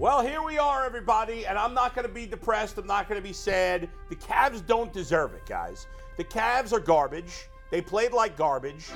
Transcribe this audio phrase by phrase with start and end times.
[0.00, 2.78] Well, here we are, everybody, and I'm not going to be depressed.
[2.78, 3.86] I'm not going to be sad.
[4.08, 5.88] The Cavs don't deserve it, guys.
[6.16, 7.48] The Cavs are garbage.
[7.70, 8.86] They played like garbage.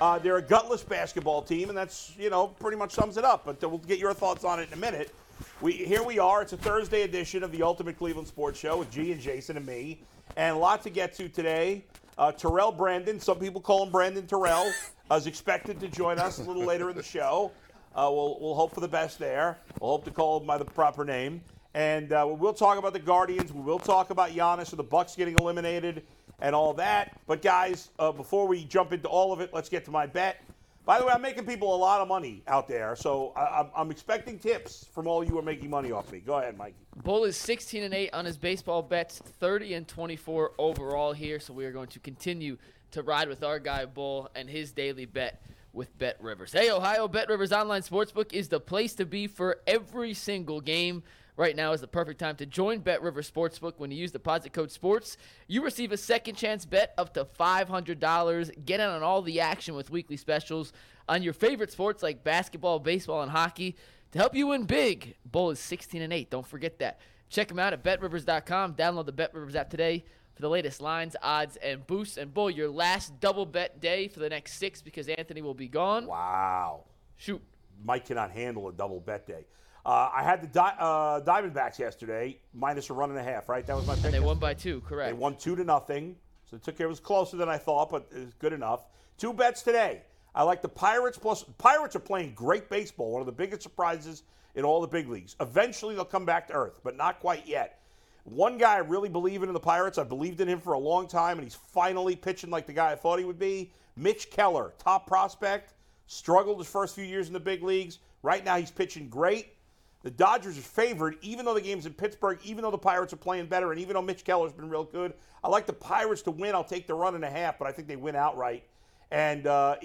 [0.00, 3.44] Uh, they're a gutless basketball team, and that's you know pretty much sums it up.
[3.44, 5.12] But we'll get your thoughts on it in a minute.
[5.60, 6.42] We here we are.
[6.42, 9.66] It's a Thursday edition of the Ultimate Cleveland Sports Show with G and Jason and
[9.66, 9.98] me,
[10.36, 11.82] and a lot to get to today.
[12.18, 14.70] Uh, Terrell Brandon, some people call him Brandon Terrell,
[15.10, 17.50] is expected to join us a little later in the show.
[17.96, 19.56] Uh, we'll, we'll hope for the best there.
[19.80, 21.40] We'll hope to call him by the proper name.
[21.72, 23.54] And uh, we'll talk about the Guardians.
[23.54, 26.02] We will talk about Giannis and the Bucks getting eliminated
[26.40, 27.18] and all that.
[27.26, 30.42] But guys, uh, before we jump into all of it, let's get to my bet.
[30.84, 33.70] By the way, I'm making people a lot of money out there, so I, I'm,
[33.76, 36.20] I'm expecting tips from all you who are making money off me.
[36.20, 36.76] Go ahead, Mikey.
[37.02, 41.40] Bull is 16 and 8 on his baseball bets, 30 and 24 overall here.
[41.40, 42.56] So we are going to continue
[42.92, 45.42] to ride with our guy Bull and his daily bet
[45.76, 46.52] with Bet Rivers.
[46.52, 51.02] Hey, Ohio, Bet Rivers Online Sportsbook is the place to be for every single game.
[51.36, 53.74] Right now is the perfect time to join Bet Rivers Sportsbook.
[53.76, 58.64] When you use deposit code SPORTS, you receive a second chance bet up to $500.
[58.64, 60.72] Get in on all the action with weekly specials
[61.10, 63.76] on your favorite sports like basketball, baseball, and hockey
[64.12, 65.14] to help you win big.
[65.30, 66.30] Bull is 16 and 8.
[66.30, 67.00] Don't forget that.
[67.28, 68.74] Check them out at betrivers.com.
[68.74, 70.04] Download the Bet Rivers app today
[70.36, 72.18] for the latest lines, odds, and boosts.
[72.18, 75.66] And Bull, your last double bet day for the next six because Anthony will be
[75.66, 76.06] gone.
[76.06, 76.84] Wow.
[77.16, 77.42] Shoot.
[77.82, 79.46] Mike cannot handle a double bet day.
[79.84, 83.66] Uh, I had the di- uh, Diamondbacks yesterday, minus a run and a half, right?
[83.66, 84.06] That was my pick.
[84.06, 85.08] And they won by two, correct.
[85.08, 86.16] They won two to nothing.
[86.50, 86.86] So it took care.
[86.86, 88.86] It was closer than I thought, but it was good enough.
[89.16, 90.02] Two bets today.
[90.34, 91.44] I like the Pirates plus.
[91.56, 93.12] Pirates are playing great baseball.
[93.12, 94.24] One of the biggest surprises
[94.54, 95.34] in all the big leagues.
[95.40, 97.80] Eventually they'll come back to earth, but not quite yet.
[98.26, 99.98] One guy I really believe in in the Pirates.
[99.98, 102.90] I believed in him for a long time, and he's finally pitching like the guy
[102.90, 103.70] I thought he would be.
[103.94, 105.74] Mitch Keller, top prospect,
[106.08, 108.00] struggled his first few years in the big leagues.
[108.24, 109.54] Right now he's pitching great.
[110.02, 113.16] The Dodgers are favored, even though the game's in Pittsburgh, even though the Pirates are
[113.16, 115.14] playing better, and even though Mitch Keller's been real good.
[115.44, 116.52] I like the Pirates to win.
[116.56, 118.64] I'll take the run and a half, but I think they win outright.
[119.12, 119.76] And uh,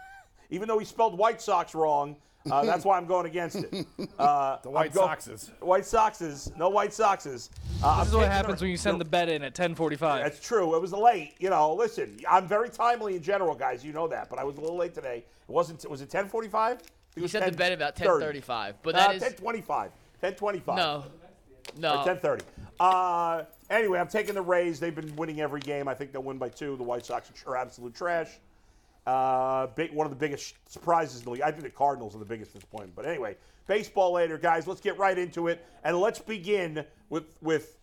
[0.50, 2.16] even though he spelled White Sox wrong,
[2.50, 3.86] uh, that's why I'm going against it.
[4.18, 5.50] Uh, The White I'm go- Soxes.
[5.60, 6.54] White Soxes.
[6.56, 7.48] No White Soxes.
[7.82, 9.98] Uh, This is what happens when you send the bet in at 10:45.
[10.22, 10.74] That's true.
[10.76, 11.34] It was late.
[11.38, 13.84] You know, listen, I'm very timely in general, guys.
[13.84, 15.18] You know that, but I was a little late today.
[15.48, 15.88] It wasn't.
[15.88, 16.80] Was it 10:45?
[17.16, 19.90] You said the bet about 10:35, but that is 10:25.
[20.22, 20.76] 10:25.
[20.76, 21.04] no,
[21.78, 22.04] no.
[22.04, 22.42] 10:30.
[22.78, 24.80] Uh, anyway, I'm taking the Rays.
[24.80, 25.88] They've been winning every game.
[25.88, 26.76] I think they'll win by two.
[26.76, 28.38] The White Sox are absolute trash.
[29.10, 31.42] Uh, big, one of the biggest surprises in the league.
[31.42, 32.94] I think the Cardinals are the biggest disappointment.
[32.94, 34.68] But anyway, baseball later, guys.
[34.68, 37.76] Let's get right into it, and let's begin with with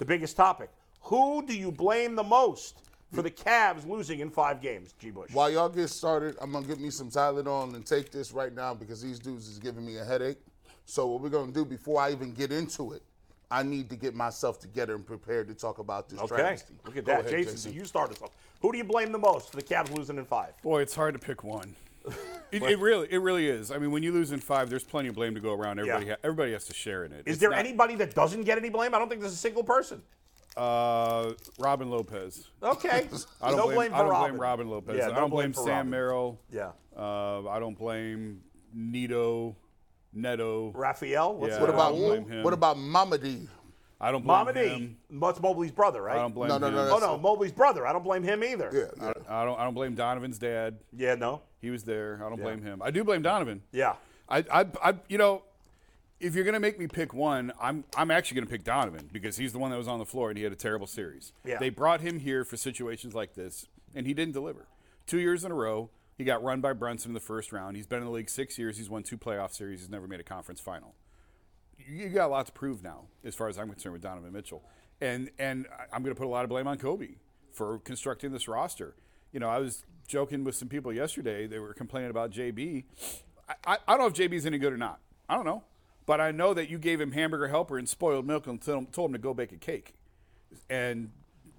[0.00, 0.70] the biggest topic.
[1.02, 2.80] Who do you blame the most
[3.12, 4.92] for the Cavs losing in five games?
[4.98, 5.10] G.
[5.12, 5.30] Bush.
[5.32, 8.74] While y'all get started, I'm gonna get me some Tylenol and take this right now
[8.74, 10.38] because these dudes is giving me a headache.
[10.84, 13.02] So what we're gonna do before I even get into it,
[13.52, 16.34] I need to get myself together and prepared to talk about this Okay.
[16.34, 16.74] travesty.
[16.84, 17.56] Look at Go that, ahead, Jason.
[17.56, 18.30] So you start us off.
[18.66, 20.60] Who do you blame the most for the Cavs losing in five?
[20.60, 21.76] Boy, it's hard to pick one.
[22.52, 23.72] It, it really, it really is.
[23.72, 25.80] I mean, when you lose in five, there's plenty of blame to go around.
[25.80, 26.12] Everybody, Yeah.
[26.12, 27.24] ha- everybody has to share in it.
[27.26, 28.94] Is It's there not- anybody that doesn't get any blame?
[28.94, 30.00] I don't think there's a single person.
[30.56, 32.46] Uh, Robin Lopez.
[32.62, 33.08] Okay.
[33.42, 34.30] I don't no blame, blame for I don't Robin.
[34.30, 34.96] blame Robin Lopez.
[34.96, 35.90] Yeah, I no don't blame blame, Sam Robin.
[35.90, 36.40] Merrill.
[36.52, 36.70] Yeah.
[36.96, 38.40] Uh, I don't blame
[38.72, 39.56] Nito,
[40.12, 40.70] Neto.
[40.72, 41.34] Raphael?
[41.36, 41.60] What's Yeah.
[41.60, 42.42] What about I don't blame him.
[42.44, 43.48] what about Mamadi?
[44.00, 44.68] I don't blame Mama D?
[44.68, 44.96] him.
[45.10, 46.16] That's Mobley's brother, right?
[46.16, 46.74] I don't blame No, no, him.
[46.74, 47.86] no, oh, no, Mobley's brother.
[47.86, 48.70] I don't blame him either.
[48.72, 49.12] Yeah, yeah.
[49.28, 49.58] I don't.
[49.58, 50.78] I don't blame Donovan's dad.
[50.94, 51.42] Yeah, no?
[51.60, 52.16] He was there.
[52.24, 52.44] I don't Yeah.
[52.44, 52.82] blame him.
[52.82, 53.62] I do blame Donovan.
[53.72, 53.94] Yeah.
[54.28, 55.42] I, I, I, you know,
[56.20, 59.52] if you're gonna make me pick one, I'm, I'm actually gonna pick Donovan because he's
[59.52, 61.32] the one that was on the floor and he had a terrible series.
[61.44, 61.58] Yeah.
[61.58, 64.66] They brought him here for situations like this, and he didn't deliver.
[65.06, 67.76] Two years in a row, he got run by Brunson in the first round.
[67.76, 68.76] He's been in the league six years.
[68.76, 69.80] He's won two playoff series.
[69.80, 70.94] He's never made a conference final.
[71.88, 74.62] You got a lot to prove now, as far as I'm concerned, with Donovan Mitchell,
[75.00, 77.16] and and I- I'm going to put a lot of blame on Koby
[77.52, 78.94] for constructing this roster.
[79.32, 81.46] You know, I was joking with some people yesterday.
[81.46, 82.84] They were complaining about JB.
[83.48, 85.00] I, I, I don't know if JB's any good or not.
[85.28, 85.64] I don't know,
[86.06, 88.86] but I know that you gave him hamburger helper and spoiled milk and told him,
[88.86, 89.94] told him to go bake a cake,
[90.70, 91.10] and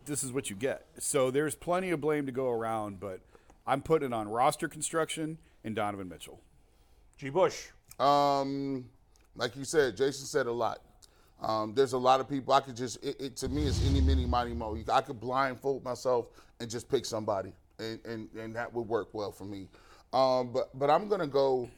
[0.06, 0.86] this is what you get.
[1.00, 3.22] So there's plenty of blame to go around, but
[3.66, 6.40] I'm putting it on roster construction and Donovan Mitchell.
[7.18, 7.30] G.
[7.30, 7.68] Bush.
[8.00, 8.86] Um,
[9.38, 10.80] Like you said, Jason said a lot.
[11.42, 13.04] Um, there's a lot of people I could just.
[13.04, 14.78] It, it to me it's any mini money mo.
[14.92, 16.28] I could blindfold myself
[16.60, 19.68] and just pick somebody, and and, and that would work well for me.
[20.14, 21.70] Um, but but I'm gonna go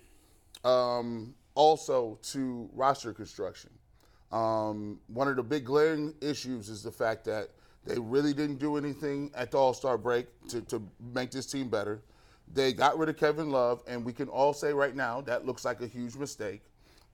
[0.63, 3.71] um, also to roster construction.
[4.31, 7.49] Um, one of the big glaring issues is the fact that
[7.85, 10.81] they really didn't do anything at the All Star break to, to
[11.13, 12.01] make this team better.
[12.53, 15.65] They got rid of Kevin Love, and we can all say right now that looks
[15.65, 16.61] like a huge mistake.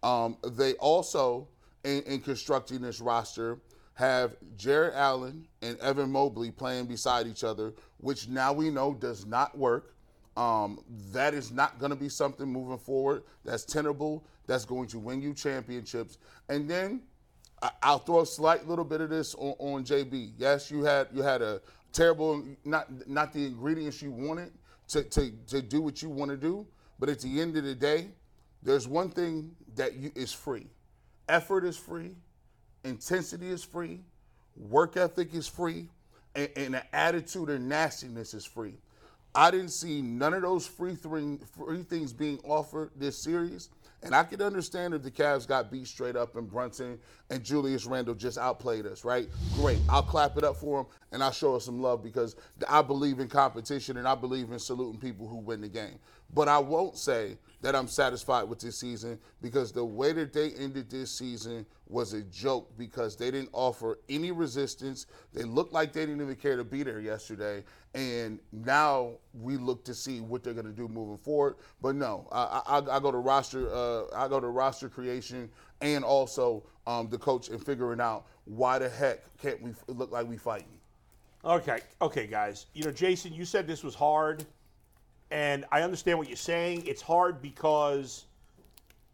[0.06, 1.48] Um, they also,
[1.84, 3.58] in, in constructing this roster,
[3.96, 9.26] have Jarrett Allen and Evan Mobley playing beside each other, which now we know does
[9.26, 9.96] not work.
[10.38, 10.80] Um,
[11.12, 15.22] that is not going to be something moving forward that's tenable, that's going to win
[15.22, 16.20] you championships.
[16.50, 17.02] And then
[17.64, 20.34] I- I'll throw a slight little bit of this on, on JB.
[20.38, 21.62] Yes, you had you had a
[21.94, 24.52] terrible not not the ingredients you wanted
[24.90, 26.68] to, to, to do what you want to do,
[27.00, 28.10] but at the end of the day,
[28.66, 30.68] there's one thing that you, is free.
[31.30, 32.16] Effort is free,
[32.84, 34.02] intensity is free,
[34.58, 35.88] work ethic is free,
[36.36, 38.76] and, and an attitude of nastiness is free.
[39.36, 43.70] I didn't see none of those free, free things being offered this series.
[44.02, 47.00] And I could understand if the Cavs got beat straight up and Brunson
[47.32, 49.28] and Julius Randle just outplayed us, right?
[49.56, 49.80] Great.
[49.90, 52.36] I'll clap it up for them and I'll show us some love because
[52.70, 55.98] I believe in competition and I believe in saluting people who win the game.
[56.34, 60.52] But I won't say that I'm satisfied with this season because the way that they
[60.52, 65.06] ended this season was a joke because they didn't offer any resistance.
[65.34, 67.64] They looked like they didn't even care to be there yesterday.
[67.94, 71.56] And now we look to see what they're going to do moving forward.
[71.82, 73.74] But no, I, I, I go to roster.
[73.74, 75.50] Uh, I go to roster creation
[75.82, 80.28] and also um, the coach and figuring out why the heck can't we look like
[80.28, 80.68] we fighting.
[81.44, 82.66] Okay, okay, guys.
[82.74, 84.46] You know, Jason, you said this was hard,
[85.32, 86.84] and I understand what you're saying.
[86.86, 88.26] It's hard because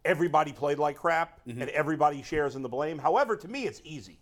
[0.03, 1.61] everybody played like crap mm-hmm.
[1.61, 2.97] and everybody shares in the blame.
[2.97, 4.19] However, to me, it's easy.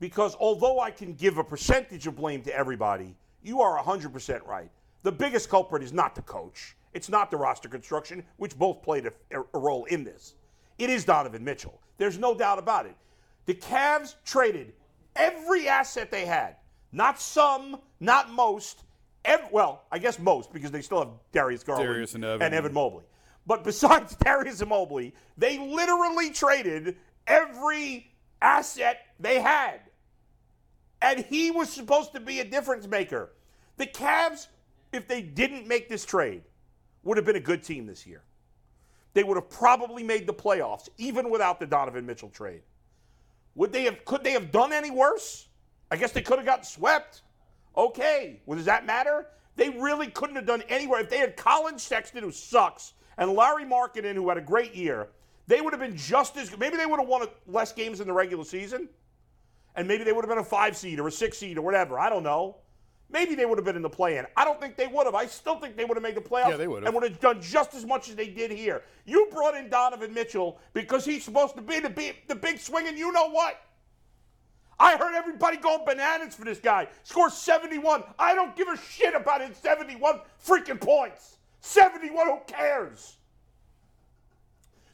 [0.00, 4.70] Because although I can give a percentage of blame to everybody, you are 100% right.
[5.02, 9.06] The biggest culprit is not the coach, it's not the roster construction, which both played
[9.06, 9.12] a,
[9.52, 10.34] a role in this.
[10.78, 11.80] It is Donovan Mitchell.
[11.98, 12.96] There's no doubt about it.
[13.46, 14.72] The Cavs traded
[15.14, 16.56] every asset they had.
[16.92, 18.84] Not some, not most.
[19.24, 22.72] Ev- well, I guess most because they still have Darius Garland Darius and Evan.
[22.72, 23.04] Mobley.
[23.46, 28.10] But besides Darius and Mobley, they literally traded every
[28.42, 29.80] asset they had.
[31.02, 33.32] And he was supposed to be a difference maker.
[33.76, 34.46] The Cavs,
[34.92, 36.42] if they didn't make this trade,
[37.02, 38.22] would have been a good team this year.
[39.12, 42.62] They would have probably made the playoffs, even without the Donovan Mitchell trade.
[43.54, 44.04] Would they have?
[44.04, 45.48] Could they have done any worse?
[45.90, 47.22] I guess they could have gotten swept.
[47.76, 49.26] Okay, well, does that matter?
[49.56, 51.00] They really couldn't have done anywhere.
[51.00, 55.08] If they had Collin Sexton, who sucks, and Lauri Markkanen, who had a great year,
[55.46, 56.58] they would have been just as good.
[56.58, 58.88] Maybe they would have won less games in the regular season,
[59.76, 61.98] and maybe they would have been a five seed or a six seed or whatever.
[61.98, 62.56] I don't know.
[63.10, 64.26] Maybe they would have been in the play-in.
[64.36, 65.14] I don't think they would have.
[65.14, 66.48] I still think they would have made the playoffs.
[66.48, 66.86] Yeah, they would have.
[66.86, 68.82] And would have done just as much as they did here.
[69.04, 72.88] You brought in Donovan Mitchell because he's supposed to be the big, the big swing,
[72.88, 73.60] and you know what?
[74.78, 76.88] I heard everybody going bananas for this guy.
[77.02, 78.02] Scores 71.
[78.18, 81.38] I don't give a shit about his 71 freaking points.
[81.60, 83.16] 71, who cares?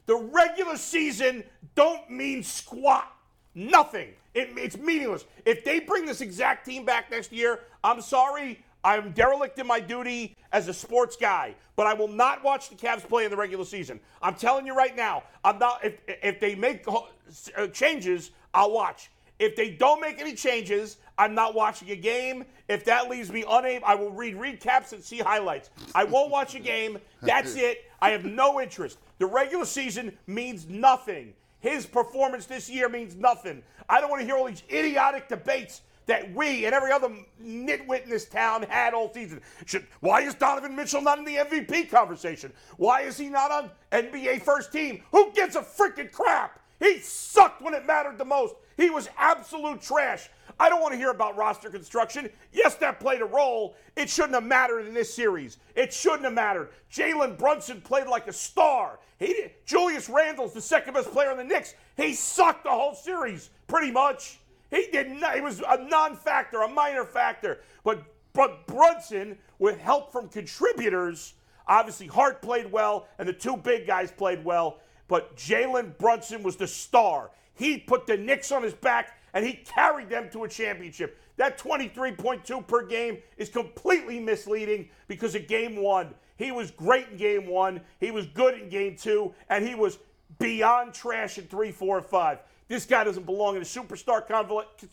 [0.05, 1.43] The regular season
[1.75, 3.11] don't mean squat.
[3.53, 4.09] Nothing.
[4.33, 5.25] It, it's meaningless.
[5.45, 8.63] If they bring this exact team back next year, I'm sorry.
[8.83, 12.75] I'm derelict in my duty as a sports guy, but I will not watch the
[12.75, 13.99] Cavs play in the regular season.
[14.21, 15.23] I'm telling you right now.
[15.43, 15.83] I'm not.
[15.83, 19.11] If if they make uh, changes, I'll watch.
[19.41, 22.45] If they don't make any changes, I'm not watching a game.
[22.67, 25.71] If that leaves me unable, I will read recaps and see highlights.
[25.95, 26.99] I won't watch a game.
[27.23, 27.85] That's it.
[28.03, 28.99] I have no interest.
[29.17, 31.33] The regular season means nothing.
[31.59, 33.63] His performance this year means nothing.
[33.89, 37.09] I don't want to hear all these idiotic debates that we and every other
[37.43, 39.41] nitwit in this town had all season.
[39.65, 42.53] Should, why is Donovan Mitchell not in the MVP conversation?
[42.77, 45.01] Why is he not on NBA first team?
[45.11, 46.59] Who gives a freaking crap?
[46.81, 48.55] He sucked when it mattered the most.
[48.75, 50.29] He was absolute trash.
[50.59, 52.29] I don't want to hear about roster construction.
[52.51, 53.75] Yes, that played a role.
[53.95, 55.59] It shouldn't have mattered in this series.
[55.75, 56.69] It shouldn't have mattered.
[56.91, 58.99] Jalen Brunson played like a star.
[59.19, 59.45] He.
[59.65, 61.75] Julius Randle's the second best player in the Knicks.
[61.95, 64.39] He sucked the whole series, pretty much.
[64.71, 65.35] He did not.
[65.35, 67.59] He was a non-factor, a minor factor.
[67.83, 71.33] But but Brunson, with help from contributors,
[71.67, 74.79] obviously Hart played well, and the two big guys played well.
[75.11, 77.31] But Jalen Brunson was the star.
[77.53, 81.19] He put the Knicks on his back and he carried them to a championship.
[81.35, 86.13] That 23.2 per game is completely misleading because of game one.
[86.37, 89.99] He was great in game one, he was good in game two, and he was
[90.39, 92.39] beyond trash in three, four, and five.
[92.69, 94.25] This guy doesn't belong in a superstar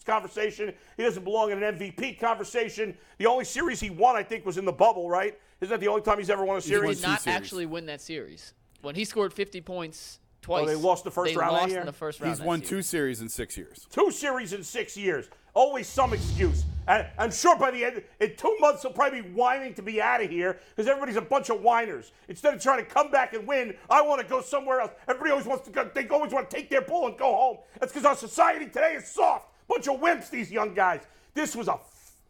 [0.05, 0.75] conversation.
[0.97, 2.99] He doesn't belong in an MVP conversation.
[3.19, 5.39] The only series he won, I think, was in the bubble, right?
[5.61, 7.01] Isn't that the only time he's ever won a He series?
[7.01, 7.37] did not series.
[7.37, 8.53] actually win that series.
[8.83, 11.71] When he scored 50 points twice, Oh, they lost the first they round that lost
[11.73, 11.81] year?
[11.81, 12.33] in the first round.
[12.37, 12.69] He's won series.
[12.71, 13.87] two series in six years.
[13.91, 15.29] Two series in six years.
[15.55, 16.63] Always some excuse.
[16.87, 20.01] And I'm sure by the end, in two months, he'll probably be whining to be
[20.01, 22.13] out of here because everybody's a bunch of whiners.
[22.29, 24.93] Instead of trying to come back and win, I want to go somewhere else.
[25.09, 27.57] Everybody always wants to go, they always want to take their ball and go home.
[27.81, 29.49] That's because our society today is soft.
[29.67, 31.01] Bunch of wimps, these young guys.
[31.35, 31.81] This was a f-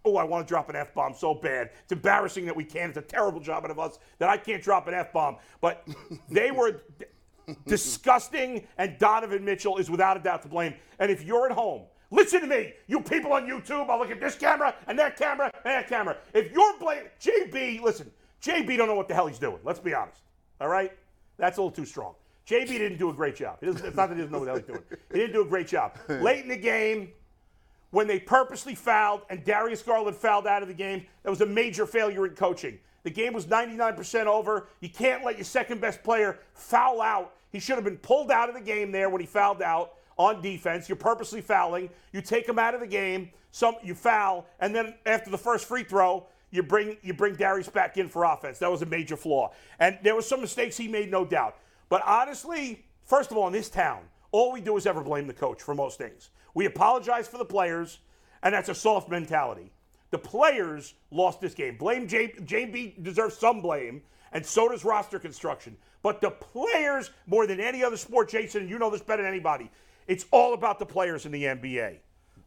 [0.04, 1.70] Oh, I want to drop an F bomb so bad.
[1.82, 2.90] It's embarrassing that we can't.
[2.90, 5.36] It's a terrible job out of us that I can't drop an F bomb.
[5.60, 5.86] But
[6.30, 6.82] they were
[7.66, 10.74] disgusting, and Donovan Mitchell is without a doubt to blame.
[10.98, 13.88] And if you're at home, listen to me, you people on YouTube.
[13.88, 16.16] I'll look at this camera and that camera and that camera.
[16.34, 18.10] If you're blaming JB, listen,
[18.42, 19.58] JB don't know what the hell he's doing.
[19.64, 20.22] Let's be honest.
[20.60, 20.92] All right,
[21.36, 22.14] that's a little too strong.
[22.48, 23.58] JB didn't do a great job.
[23.60, 24.82] It's not that he doesn't know what the hell he's doing.
[25.12, 25.98] He didn't do a great job.
[26.08, 27.10] Late in the game,
[27.90, 31.46] when they purposely fouled and Darius Garland fouled out of the game, that was a
[31.46, 32.78] major failure in coaching.
[33.04, 34.68] The game was 99% over.
[34.80, 37.34] You can't let your second best player foul out.
[37.50, 40.42] He should have been pulled out of the game there when he fouled out on
[40.42, 40.88] defense.
[40.88, 41.88] You're purposely fouling.
[42.12, 43.30] You take him out of the game.
[43.50, 47.68] Some you foul, and then after the first free throw, you bring you bring Darius
[47.68, 48.58] back in for offense.
[48.58, 51.56] That was a major flaw, and there was some mistakes he made, no doubt.
[51.88, 54.00] But honestly, first of all, in this town,
[54.32, 56.28] all we do is ever blame the coach for most things.
[56.58, 57.98] We apologize for the players,
[58.42, 59.70] and that's a soft mentality.
[60.10, 61.76] The players lost this game.
[61.76, 65.76] Blame JB deserves some blame, and so does roster construction.
[66.02, 69.70] But the players, more than any other sport, Jason, you know this better than anybody,
[70.08, 71.98] it's all about the players in the NBA,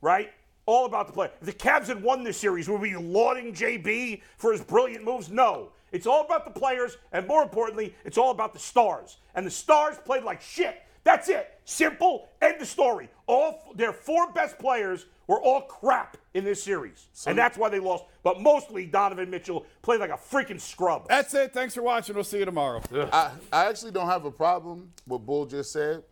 [0.02, 0.34] right?
[0.66, 1.30] All about the play.
[1.40, 5.06] If the Cavs had won this series, would we be lauding JB for his brilliant
[5.06, 5.30] moves?
[5.30, 5.70] No.
[5.94, 9.20] It's all about the players, and more importantly, it's all about the stars.
[9.36, 10.82] And the stars played like shit.
[11.04, 11.60] That's it.
[11.66, 12.30] Simple.
[12.42, 13.10] End the story.
[13.28, 17.80] All their four best players were all crap in this series, and that's why they
[17.80, 18.06] lost.
[18.24, 21.08] But mostly Donovan Mitchell played like a freaking scrub.
[21.08, 21.54] That's it.
[21.54, 22.16] Thanks for watching.
[22.16, 22.82] We'll see you tomorrow.
[22.94, 26.04] I, I actually don't have a problem with Bull just said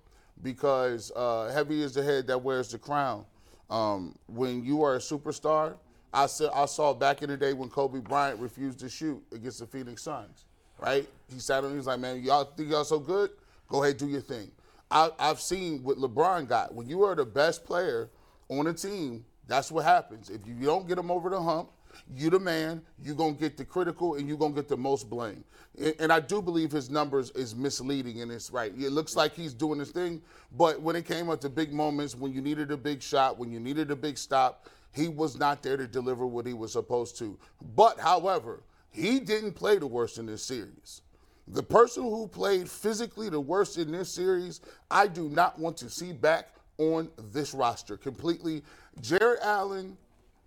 [0.42, 3.26] because uh, heavy is the head that wears the crown.
[3.70, 5.76] Um, when you are a superstar,
[6.14, 9.60] I saw, I saw back in the day when Kobe Bryant refused to shoot against
[9.60, 10.46] the Phoenix Suns,
[10.80, 11.08] right?
[11.32, 13.32] He sat on, he was like, man, y'all think y'all so good?
[13.68, 14.50] Go ahead, do your thing.
[14.92, 16.74] I, I've seen what LeBron got.
[16.74, 18.10] When you are the best player
[18.50, 20.30] on a team, that's what happens.
[20.30, 21.70] If you don't get them over the hump,
[22.16, 24.78] you the man, you're going to get the critical and you're going to get the
[24.78, 25.44] most blame.
[25.78, 28.72] And, and I do believe his numbers is misleading and it's right.
[28.76, 30.22] It looks like he's doing his thing,
[30.56, 33.52] but when it came up to big moments, when you needed a big shot, when
[33.52, 37.18] you needed a big stop, he was not there to deliver what he was supposed
[37.20, 37.38] to.
[37.76, 41.02] But however, he didn't play the worst in this series.
[41.52, 45.90] The person who played physically the worst in this series, I do not want to
[45.90, 48.64] see back on this roster completely.
[49.02, 49.98] Jarrett Allen,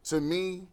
[0.04, 0.68] to me,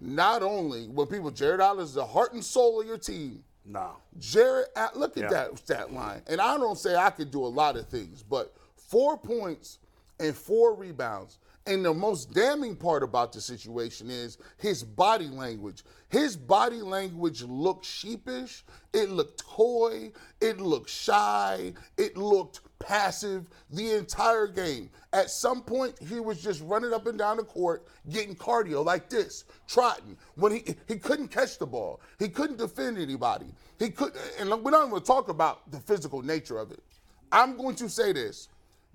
[0.00, 3.42] not only when people, Jarrett Allen is the heart and soul of your team.
[3.64, 3.96] No.
[4.18, 5.30] Jarrett, look at Yeah.
[5.30, 6.22] that stat line.
[6.28, 9.78] And I don't say I could do a lot of things, but four points
[10.20, 11.38] and four rebounds.
[11.68, 15.82] And the most damning part about the situation is his body language.
[16.08, 18.64] His body language looked sheepish.
[18.94, 20.12] It looked coy.
[20.40, 21.74] It looked shy.
[21.98, 24.88] It looked passive the entire game.
[25.12, 29.10] At some point, he was just running up and down the court, getting cardio like
[29.10, 30.16] this, trotting.
[30.36, 33.48] When he he couldn't catch the ball, he couldn't defend anybody.
[33.78, 36.82] He could, and we're not even talk about the physical nature of it.
[37.30, 38.48] I'm going to say this: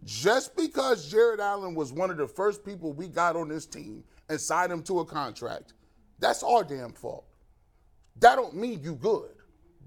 [0.06, 4.04] just because Jarrett Allen was one of the first people we got on this team
[4.30, 5.74] and signed him to a contract,
[6.20, 7.26] that's our damn fault.
[8.20, 9.32] That don't mean you good.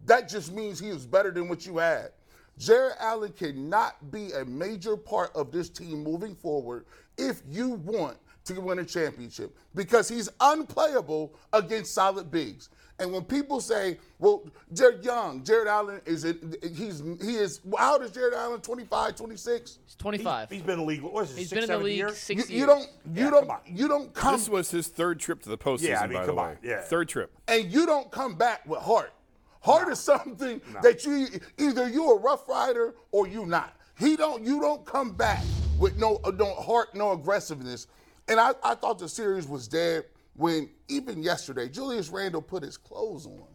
[0.05, 2.11] That just means he was better than what you had.
[2.59, 6.87] Jarrett Allen cannot be a major part of this team moving forward
[7.19, 12.71] if you want to win a championship because he's unplayable against solid bigs.
[12.99, 16.39] And when people say, "Well, Jared Young, Jarrett Allen is it,
[16.75, 18.61] he's he is how old is Jarrett Allen?
[18.61, 19.79] 25, 26?
[19.85, 20.49] He's 25.
[20.51, 21.03] He's been in the league.
[21.03, 21.39] What is it?
[21.39, 22.17] He's six, been in the seven league years?
[22.17, 22.61] six You, years.
[22.61, 23.61] you don't you Yeah, don't come on.
[23.67, 26.21] you don't come This was his third trip to the postseason, Yeah, I mean, by
[26.23, 26.43] the come way.
[26.45, 26.81] on, yeah.
[26.81, 27.33] Third trip.
[27.49, 29.13] and you don't come back with heart.
[29.61, 31.27] Heart is something that you
[31.59, 33.77] either you're a rough rider or you not.
[33.99, 35.43] He don't you don't come back
[35.79, 37.89] with no uh, no heart, no aggressiveness.
[38.29, 40.05] And I, I thought the series was dead
[40.37, 43.49] when even yesterday Julius Randle put his clothes on.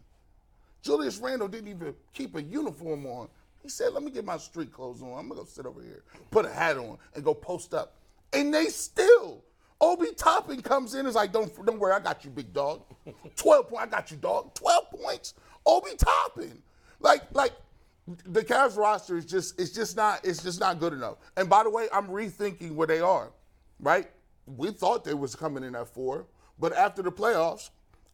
[0.82, 3.28] Julius Randle didn't even keep a uniform on.
[3.62, 5.16] He said, "Let me get my street clothes on.
[5.16, 7.94] I'm gonna go sit over here, put a hat on, and go post up."
[8.32, 9.44] And they still.
[9.80, 12.82] Obi Toppin comes in is like, "Don't don't worry, I got you, big dog.
[13.36, 14.54] Twelve points, I got you, dog.
[14.54, 15.34] Twelve points.
[15.64, 16.62] Obi Toppin,
[17.00, 17.52] like like."
[18.26, 21.18] the Cavs roster is just it's just not it's just not good enough.
[21.36, 23.30] And by the way, I'm rethinking where they are.
[23.78, 24.10] Right?
[24.46, 26.26] We thought they was coming in at four,
[26.62, 27.70] but after the playoffs,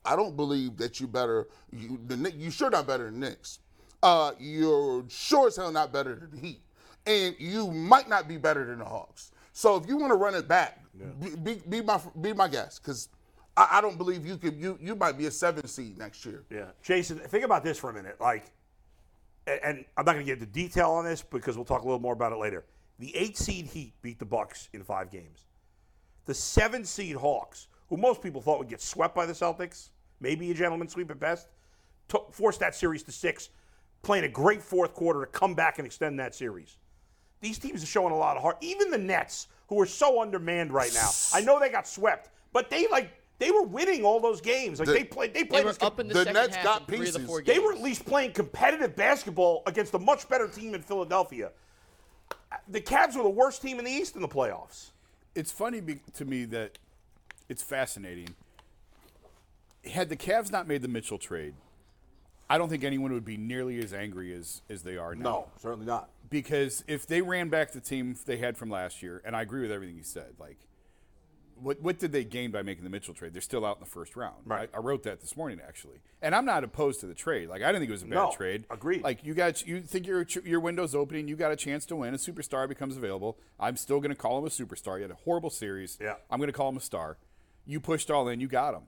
[0.06, 3.60] I don't believe that you better you the you sure not better than Knicks.
[4.02, 6.60] Uh, you're sure as hell not better than the Heat,
[7.06, 9.32] and you might not be better than the Hawks.
[9.52, 10.80] So if you want to run it back,
[11.20, 13.10] be, be, be my be my guest because
[13.54, 16.44] I, I don't believe you could you you might be a seven seed next year.
[16.50, 16.68] Yeah.
[16.82, 18.18] Jason, think about this for a minute.
[18.18, 18.50] Like,
[19.46, 21.84] and, and I'm not going to get into detail on this because we'll talk a
[21.84, 22.64] little more about it later.
[22.98, 25.44] The eight seed Heat beat the Bucks in five games.
[26.24, 29.90] The seven seed Hawks, who most people thought would get swept by the Celtics,
[30.20, 31.48] maybe a gentleman sweep at best,
[32.08, 33.50] took, forced that series to six,
[34.02, 36.76] playing a great fourth quarter to come back and extend that series.
[37.40, 38.58] These teams are showing a lot of heart.
[38.60, 41.10] Even the Nets, who are so undermanned right now.
[41.32, 44.80] I know they got swept, but they like they were winning all those games.
[44.80, 46.56] Like The- they played, they They played were this up in the, the second Nets
[46.56, 47.26] half got in three of the pieces.
[47.26, 51.52] four they were at least playing competitive basketball against a much better team in Philadelphia.
[52.66, 54.90] The Cavs were the worst team in the East in the playoffs.
[55.34, 56.78] it's funny be, to me that
[57.48, 58.34] it's fascinating.
[59.84, 61.54] Had the Cavs not made the Mitchell trade,
[62.50, 65.22] I don't think anyone would be nearly as angry as as they are now.
[65.22, 66.08] No, certainly not.
[66.30, 69.62] because if they ran back the team they had from last year, and I agree
[69.62, 70.58] with everything you said, like
[71.60, 73.32] what what did they gain by making the Mitchell trade?
[73.34, 74.36] They're still out in the first round.
[74.44, 74.68] Right.
[74.72, 77.48] I, I wrote that this morning actually, and I'm not opposed to the trade.
[77.48, 78.64] Like I didn't think it was a bad No, trade.
[78.70, 79.02] agreed.
[79.02, 82.14] Like you got you think your your window's opening, you got a chance to win.
[82.14, 83.38] A superstar becomes available.
[83.60, 84.96] I'm still going to call him a superstar.
[84.96, 85.96] He had a horrible series.
[86.00, 86.14] Yeah.
[86.30, 87.16] I'm going to call him a star.
[87.68, 88.84] You pushed all in, you got them.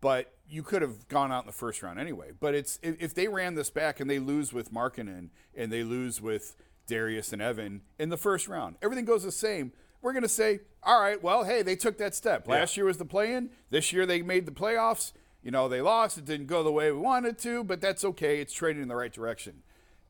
[0.00, 2.30] But you could have gone out in the first round anyway.
[2.40, 6.20] But it's if, they ran this back and they lose with Markkanen and they lose
[6.20, 6.56] with
[6.88, 9.70] Darius and Evan in the first round, everything goes the same.
[10.00, 12.48] We're going to say, all right, well, hey, they took that step.
[12.48, 13.50] Last year was the play-in.
[13.70, 15.12] This year they made the playoffs.
[15.44, 16.18] You know, they lost.
[16.18, 18.40] It didn't go the way we wanted to, but that's okay.
[18.40, 19.62] It's trading in the right direction.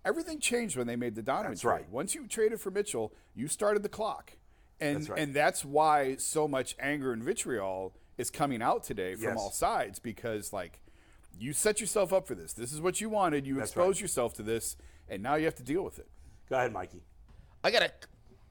[0.05, 1.73] Everything changed when they made the Donovan That's trade.
[1.73, 1.91] right.
[1.91, 4.33] Once you traded for Mitchell, you started the clock.
[4.81, 5.19] And That's right.
[5.21, 9.37] and that's why so much anger and vitriol is coming out today from Yes.
[9.39, 10.81] all sides because like
[11.39, 12.55] you set yourself up for this.
[12.55, 13.47] This is what you wanted.
[13.47, 14.03] You That's exposed right.
[14.03, 14.77] yourself to this,
[15.09, 16.09] and now you have to deal with it.
[16.49, 17.03] Go ahead, Mikey.
[17.65, 17.91] I got a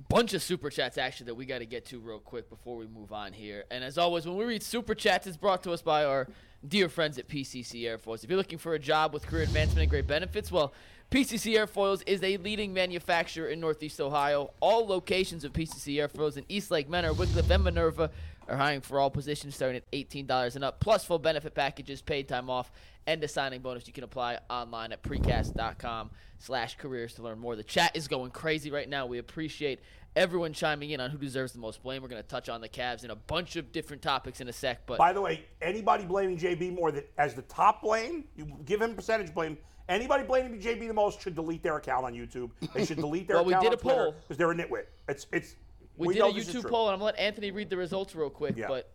[0.10, 2.88] bunch of super chats actually that we got to get to real quick before we
[2.88, 3.66] move on here.
[3.72, 6.28] And as always, when we read super chats, it's brought to us by our
[6.68, 8.24] dear friends at PCC Airfoils.
[8.24, 10.74] If you're looking for a job with career advancement and great benefits, well,
[11.12, 14.52] PCC Airfoils is a leading manufacturer in Northeast Ohio.
[14.60, 18.10] All locations of PCC Airfoils in Eastlake, Mentor, Wickliffe, and Minerva
[18.52, 22.28] are hiring for all positions starting at $18 and up, plus full benefit packages, paid
[22.28, 22.72] time off,
[23.08, 23.88] and a signing bonus.
[23.88, 27.56] You can apply online at precast.com slash careers to learn more.
[27.56, 29.06] The chat is going crazy right now.
[29.06, 29.80] We appreciate
[30.16, 32.02] everyone chiming in on who deserves the most blame.
[32.02, 34.54] We're going to touch on the Cavs in a bunch of different topics in a
[34.54, 38.46] sec, but By the way, anybody blaming JB more than as the top blame, you
[38.66, 39.58] give him percentage blame.
[39.88, 42.52] Anybody blaming JB the most should delete their account on YouTube.
[42.74, 44.16] They should delete their Well, we account did on a poll.
[44.22, 44.86] because they're a nitwit.
[45.08, 45.56] It's it's.
[45.98, 48.16] We, did know a YouTube poll, and I'm going to let Anthony read the results
[48.16, 48.68] real quick, Yeah.
[48.68, 48.92] but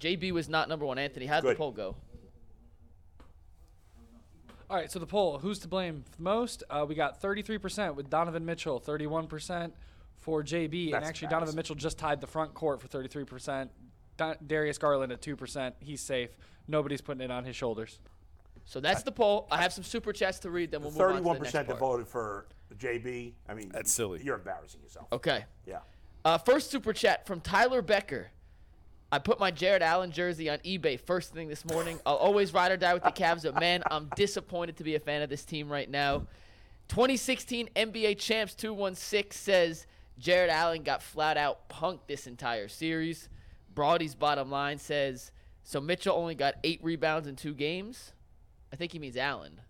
[0.00, 0.98] JB was not number one.
[0.98, 1.96] Anthony, how'd the poll go?
[4.70, 6.62] All right, so the poll: Who's to blame most?
[6.68, 9.72] Uh, we got 33% with Donovan Mitchell, 31%
[10.18, 11.54] for JB, That's and actually Donovan.
[11.56, 13.70] Mitchell just tied the front court for 33%.
[14.18, 15.72] Da- Darius Garland at 2%.
[15.80, 16.30] He's safe.
[16.66, 18.00] Nobody's putting it on his shoulders.
[18.66, 19.48] So that's the poll.
[19.50, 21.52] I have some super chats to read, then we'll move on to Thirty-one the next
[21.52, 23.32] percent that voted for JB.
[23.48, 24.20] I mean, That's silly.
[24.22, 25.06] You're embarrassing yourself.
[25.10, 25.46] Okay.
[25.64, 25.78] Yeah.
[26.24, 28.30] Uh, first super chat from Tyler Becker.
[29.10, 31.98] I put my Jarrett Allen jersey on eBay first thing this morning.
[32.06, 35.00] I'll always ride or die with the Cavs, but man, I'm disappointed to be a
[35.00, 36.26] fan of this team right now.
[36.88, 39.86] 2016 NBA Champs 216 says
[40.18, 43.28] Jarrett Allen got flat out punked this entire series.
[43.74, 45.32] Brody's bottom line says
[45.68, 48.12] so Mitchell only got eight rebounds in two games.
[48.72, 49.60] I think he means Allen.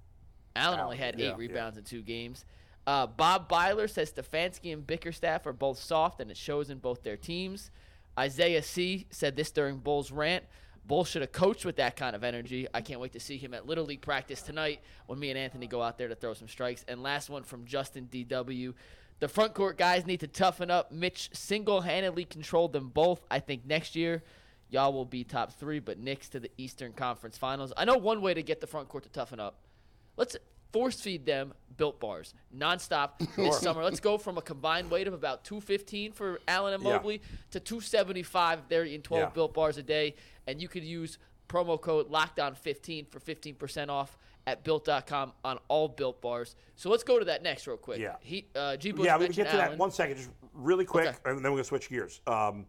[0.54, 1.36] Allen only had eight yeah, yeah.
[1.36, 2.44] rebounds in two games.
[2.88, 7.02] Uh, Bob Byler says Stefanski and Bickerstaff are both soft, and it shows in both
[7.02, 7.70] their teams.
[8.18, 10.42] Isaiah C said this during Bull's rant.
[10.86, 12.66] Bull should have coached with that kind of energy.
[12.72, 15.66] I can't wait to see him at Little League practice tonight when me and Anthony
[15.66, 16.82] go out there to throw some strikes.
[16.88, 18.72] And last one from Justin DW.
[19.20, 20.90] The front court guys need to toughen up.
[20.90, 23.20] Mitch single handedly controlled them both.
[23.30, 24.22] I think next year
[24.70, 27.70] y'all will be top three, but Knicks to the Eastern Conference Finals.
[27.76, 29.58] I know one way to get the front court to toughen up.
[30.16, 30.38] Let's
[30.72, 33.82] force feed them built bars nonstop this summer.
[33.84, 36.92] Let's go from a combined weight of about 215 for Allen and Yeah.
[36.94, 39.28] Mobley to 275 there in 12 Yeah.
[39.30, 40.14] built bars a day.
[40.46, 46.20] And you could use promo code LOCKDOWN15 for 15% off at built.com on all built
[46.22, 46.56] bars.
[46.76, 48.00] So let's go to that next real quick.
[48.00, 48.16] Yeah.
[48.20, 48.92] He, uh, G.
[48.92, 49.70] Bush yeah, we can get to Allen.
[49.70, 51.16] that one second, just really quick, Okay.
[51.26, 52.20] and then we're gonna switch gears.
[52.26, 52.66] Um,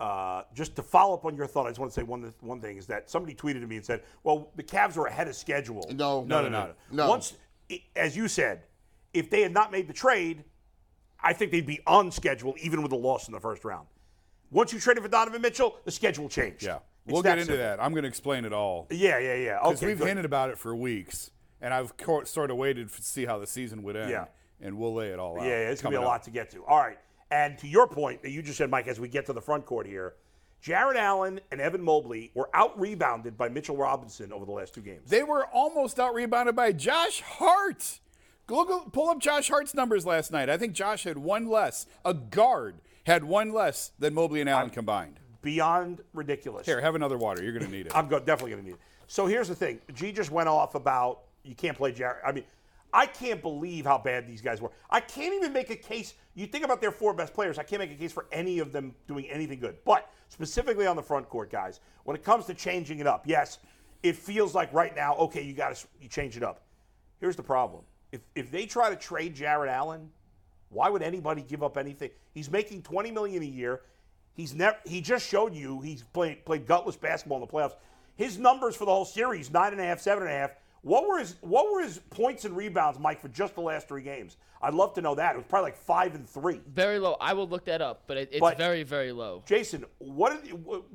[0.00, 2.60] uh, just to follow up on your thought, I just want to say one one
[2.60, 5.36] thing is that somebody tweeted to me and said, "Well, the Cavs are ahead of
[5.36, 6.22] schedule." No.
[6.24, 6.66] no, no, No, no.
[6.66, 6.72] no,
[7.04, 7.08] no.
[7.08, 7.34] Once,
[7.94, 8.62] as you said,
[9.12, 10.44] if they had not made the trade,
[11.22, 13.86] I think they'd be on schedule even with a loss in the first round.
[14.50, 16.62] Once you traded for Donovan Mitchell, the schedule changed.
[16.64, 16.78] Yeah.
[17.06, 17.58] It's We'll get into simple.
[17.64, 17.82] that.
[17.82, 18.86] I'm going to explain it all.
[18.90, 19.58] Yeah, yeah, yeah.
[19.62, 20.08] Because Okay, we've good.
[20.08, 21.92] hinted about it for weeks, and I've
[22.24, 24.10] sort of waited to see how the season would end.
[24.10, 24.26] Yeah.
[24.60, 25.44] And we'll lay it all out.
[25.46, 26.12] Yeah, yeah, it's going to be a coming up.
[26.14, 26.64] lot to get to.
[26.64, 26.98] All right.
[27.30, 29.66] And to your point that you just said, Mike, as we get to the front
[29.66, 30.14] court here,
[30.60, 34.82] Jarrett Allen and Evan Mobley were out rebounded by Mitchell Robinson over the last two
[34.82, 35.08] games.
[35.08, 38.00] They were almost out rebounded by Josh Hart.
[38.46, 40.50] Go pull up Josh Hart's numbers last night.
[40.50, 41.86] I think Josh had one less.
[42.04, 45.20] A guard had one less than Mobley and Allen combined.
[45.40, 46.66] Beyond ridiculous.
[46.66, 47.42] Here, have another water.
[47.42, 47.96] You're going to need it.
[47.96, 48.80] I'm go- definitely going to need it.
[49.06, 49.80] So here's the thing.
[49.94, 52.22] G just went off about you can't play Jarrett.
[52.26, 52.44] I mean,
[52.92, 54.70] I can't believe how bad these guys were.
[54.90, 56.14] I can't even make a case.
[56.34, 57.58] You think about their four best players.
[57.58, 59.76] I can't make a case for any of them doing anything good.
[59.84, 63.58] But specifically on the front court, guys, when it comes to changing it up, yes,
[64.02, 66.62] it feels like right now, okay, you got to you change it up.
[67.20, 67.82] Here's the problem.
[68.12, 70.10] If if they try to trade Jarrett Allen,
[70.70, 72.10] why would anybody give up anything?
[72.32, 73.82] He's making 20 million a year.
[74.34, 74.76] He's never.
[74.86, 77.74] He just showed you he's played played gutless basketball in the playoffs.
[78.16, 80.50] His numbers for the whole series nine and a half, seven and a half.
[80.82, 84.02] What were his What were his points and rebounds, Mike, for just the last three
[84.02, 84.36] games?
[84.62, 85.34] I'd love to know that.
[85.34, 86.60] It was probably like five and three.
[86.66, 87.16] Very low.
[87.20, 89.42] I will look that up, but it, it's But- very, very low.
[89.46, 90.36] Jason, what are,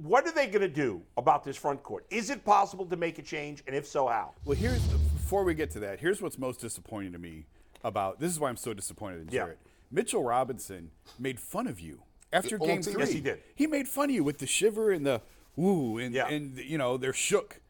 [0.02, 2.06] what are they going to do about this front court?
[2.12, 4.34] Is it possible to make a change, and if so, how?
[4.46, 6.00] Well, here's before we get to that.
[6.00, 7.46] Here's what's most disappointing to me
[7.84, 9.48] about this is why I'm so disappointed in Yeah.
[9.92, 13.00] Mitchell Robinson made fun of you after On game three.
[13.00, 13.42] Yes, he did.
[13.56, 15.22] He made fun of you with the shiver and the
[15.56, 16.28] woo and Yeah.
[16.28, 17.62] and you know they're shook.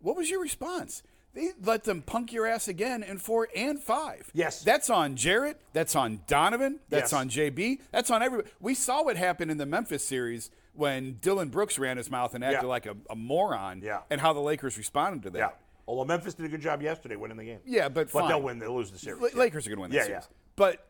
[0.00, 1.02] What was your response?
[1.34, 4.30] They let them punk your ass again in four and five.
[4.34, 4.62] Yes.
[4.62, 5.58] That's on Jarrett.
[5.72, 6.80] That's on Donovan.
[6.90, 7.12] That's Yes.
[7.14, 7.80] on JB.
[7.90, 8.50] That's on everybody.
[8.60, 12.44] We saw what happened in the Memphis series when Dillon Brooks ran his mouth and
[12.44, 12.68] acted Yeah.
[12.68, 13.80] like a, a moron.
[13.82, 14.00] Yeah.
[14.10, 15.38] And how the Lakers responded to that.
[15.38, 15.48] Yeah.
[15.86, 17.60] Although Memphis did a good job yesterday winning the game.
[17.64, 18.28] Yeah, but but fine.
[18.28, 18.58] they'll win.
[18.58, 19.22] They'll lose the series.
[19.32, 19.38] Yeah.
[19.40, 20.22] Lakers are going to win this Yeah, series.
[20.30, 20.36] yeah.
[20.56, 20.86] But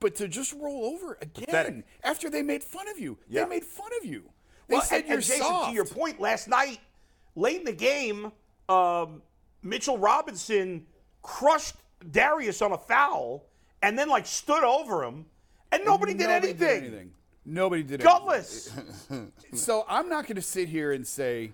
[0.00, 1.84] but to just roll over again Pathetic.
[2.04, 3.42] after they made fun of you, Yeah.
[3.44, 4.30] they made fun of you.
[4.68, 5.68] They Well, said and, you're and Jason, soft.
[5.70, 6.78] to your point, last night,
[7.34, 8.30] late in the game,
[8.68, 9.22] um,
[9.62, 10.86] Mitchell Robinson
[11.22, 11.74] crushed
[12.10, 13.44] Darius on a foul
[13.82, 15.26] and then like stood over him,
[15.72, 16.82] and nobody, did, Nobody anything.
[16.84, 17.10] anything.
[17.44, 18.70] Nobody did Gutless.
[19.10, 19.32] anything.
[19.54, 21.52] So I'm not going to sit here and say.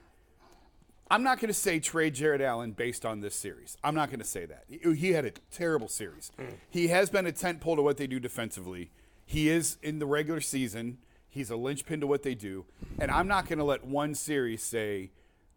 [1.11, 3.77] I'm not going to say trade Jarrett Allen based on this series.
[3.85, 4.65] I'm not going to say that.
[4.69, 6.33] He- had a terrible series.
[6.71, 8.91] He has been a tent pole to what they do defensively.
[9.27, 10.97] He is in the regular season.
[11.29, 12.65] He's a linchpin to what they do.
[12.99, 15.11] And I'm not going to let one series say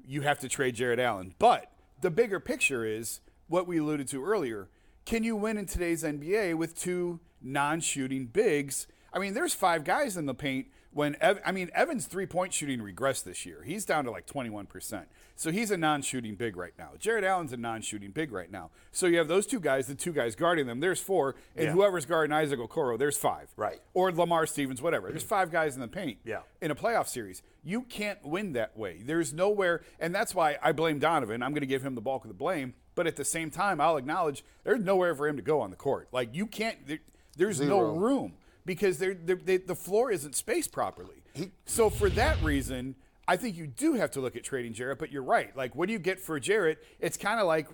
[0.05, 1.33] you have to trade Jarrett Allen.
[1.39, 4.69] But the bigger picture is what we alluded to earlier.
[5.05, 8.87] Can you win in today's NBA with two non-shooting bigs?
[9.13, 12.79] I mean, there's five guys in the paint when Ev- I mean Evans' three-point shooting
[12.79, 13.61] regressed this year.
[13.63, 15.05] He's down to like 21%.
[15.35, 16.89] So he's a non-shooting big right now.
[16.97, 18.71] Jarrett Allen's a non-shooting big right now.
[18.91, 20.79] So you have those two guys, the two guys guarding them.
[20.79, 21.71] There's four, and Yeah.
[21.73, 23.47] whoever's guarding Isaac Okoro, there's five.
[23.55, 23.79] Right.
[23.93, 25.09] Or Lamar Stevens, whatever.
[25.09, 25.29] There's mm-hmm.
[25.29, 26.39] five guys in the paint Yeah.
[26.61, 27.43] in a playoff series.
[27.63, 29.03] You can't win that way.
[29.05, 31.43] There's nowhere, and that's why I blame Donovan.
[31.43, 33.79] I'm going to give him the bulk of the blame, but at the same time,
[33.79, 36.07] I'll acknowledge there's nowhere for him to go on the court.
[36.11, 36.87] Like you can't.
[36.87, 36.99] There,
[37.35, 38.33] there's no room
[38.67, 41.23] because they're, they're, they, the floor isn't spaced properly.
[41.65, 42.95] so for that reason,
[43.27, 44.99] I think you do have to look at trading Jarrett.
[44.99, 45.55] But you're right.
[45.57, 46.83] Like, what do you get for Jarrett?
[46.99, 47.67] It's kind of like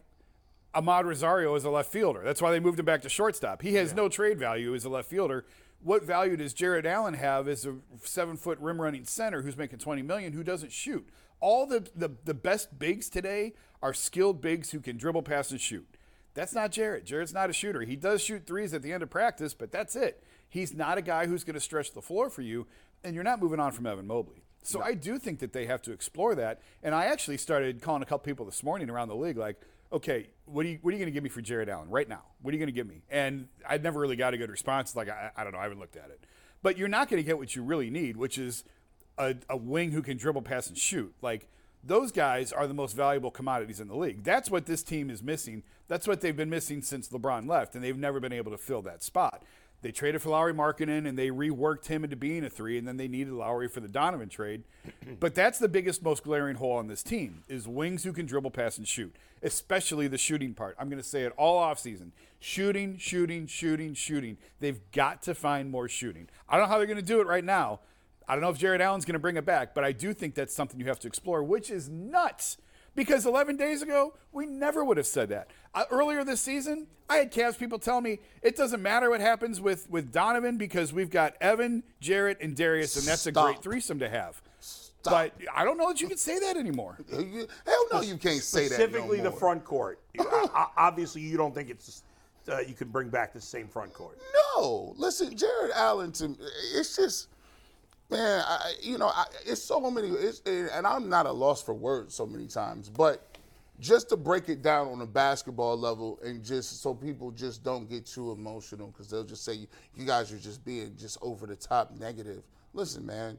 [0.74, 2.22] Amed Rosario as a left fielder.
[2.24, 3.64] That's why they moved him back to shortstop.
[3.64, 5.46] He has no trade value as a left fielder.
[5.82, 9.80] What value does Jarrett Allen have as a seven foot rim running center who's making
[9.80, 11.10] 20 million who doesn't shoot?
[11.42, 15.60] All the, the, the best bigs today are skilled bigs who can dribble, pass, and
[15.60, 15.86] shoot.
[16.36, 17.06] That's not Jarrett.
[17.06, 17.82] Jarrett's not a shooter.
[17.82, 20.24] He does shoot threes at the end of practice, but that's it.
[20.54, 22.68] He's not a guy who's going to stretch the floor for you,
[23.04, 24.44] and you're not moving on from Evan Mobley.
[24.62, 26.62] So I do think that they have to explore that.
[26.84, 29.60] And I actually started calling a couple people this morning around the league, like,
[29.92, 32.08] okay, what are you what are you going to give me for Jarrett Allen right
[32.08, 32.22] now?
[32.44, 33.02] What are you going to give me?
[33.10, 34.96] And I never really got a good response.
[34.96, 36.24] Like I, I don't know, I haven't looked at it.
[36.62, 38.64] But you're not going to get what you really need, which is
[39.18, 41.16] a, a wing who can dribble, pass, and shoot.
[41.24, 41.48] Like
[41.84, 44.24] those guys are the most valuable commodities in the league.
[44.24, 45.64] That's what this team is missing.
[45.88, 48.84] That's what they've been missing since LeBron left, and they've never been able to fill
[48.84, 49.44] that spot.
[49.84, 52.96] They traded for Lauri Markkanen and they reworked him into being a three, and then
[52.96, 54.64] they needed Lauri for the Donovan trade.
[55.20, 58.52] but that's the biggest, most glaring hole on this team is wings who can dribble,
[58.52, 60.76] pass, and shoot, especially the shooting part.
[60.80, 62.12] I'm going to say it all offseason.
[62.40, 64.38] Shooting, shooting, shooting, shooting.
[64.62, 66.30] They've got to find more shooting.
[66.48, 67.82] I don't know how they're going to do it right now.
[68.26, 70.34] I don't know if Jarrett Allen's going to bring it back, but I do think
[70.34, 72.58] that's something you have to explore, which is nuts.
[72.96, 75.50] Because 11 days ago, we never would have said that.
[75.74, 79.60] Uh, earlier this season, I had Cavs people tell me it doesn't matter what happens
[79.60, 84.00] with, with Donovan because we've got Evan, Jarrett, and Darius, and that's a great threesome
[84.00, 84.42] to have.
[84.60, 85.12] Stop.
[85.12, 87.00] But I don't know that you can say that anymore.
[87.12, 88.78] Hell no, you can't say that.
[88.80, 90.00] no Specifically, the front court.
[90.14, 92.04] You- o- o- obviously, you don't think it's
[92.48, 94.20] uh, you can bring back the same front court.
[94.56, 96.12] No, listen, Jarrett Allen.
[96.14, 96.36] To me,
[96.76, 97.30] it's just,
[98.10, 100.10] man, I, you know, I, it's so many.
[100.10, 103.38] It's, and I'm not a loss for words so many times, but
[103.80, 107.90] just to break it down on a basketball level, and just so people just don't
[107.90, 111.56] get too emotional because they'll just say you guys are just being just over the
[111.56, 112.44] top negative.
[112.74, 113.38] Listen, man,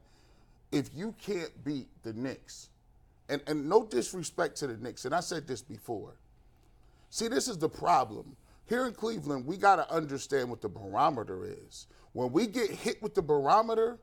[0.72, 2.68] if you can't beat the Knicks,
[3.28, 6.16] and and no disrespect to the Knicks, and I said this before.
[7.10, 8.36] See, this is the problem.
[8.66, 11.86] Here in Cleveland, we got to understand what the barometer is.
[12.12, 13.98] When we get hit with the barometer,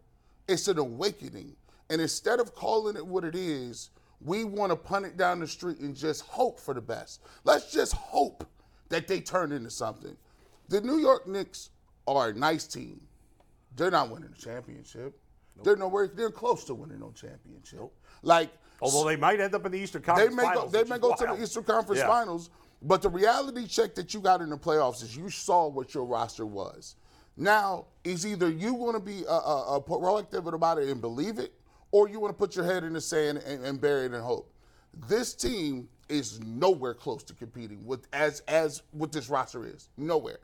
[0.48, 1.56] it's an awakening.
[1.90, 3.90] And instead of calling it what it is,
[4.22, 7.22] we want to punt it down the street and just hope for the best.
[7.44, 8.46] Let's just hope
[8.90, 10.16] that they turn into something.
[10.70, 11.70] The New York Knicks
[12.08, 13.02] are a nice team.
[13.76, 15.18] They're not winning the championship.
[15.64, 16.08] They're nowhere.
[16.08, 17.92] They're close to winning no championship.
[18.24, 18.52] Like
[18.82, 20.72] Although they might end up in the Eastern they Conference may go, Finals.
[20.72, 22.08] they may go to the Eastern Conference Yeah.
[22.08, 22.50] Finals,
[22.82, 26.04] but the reality check that you got in the playoffs is you saw what your
[26.06, 26.96] roster was.
[27.42, 31.40] Now, is either you want to be uh, uh, uh, proactive about it and believe
[31.40, 31.52] it,
[31.90, 34.22] or you want to put your head in the sand and, and bury it in
[34.22, 34.54] hope.
[35.08, 39.90] This team is nowhere close to competing with as as what this roster is.
[39.98, 40.38] Nowhere.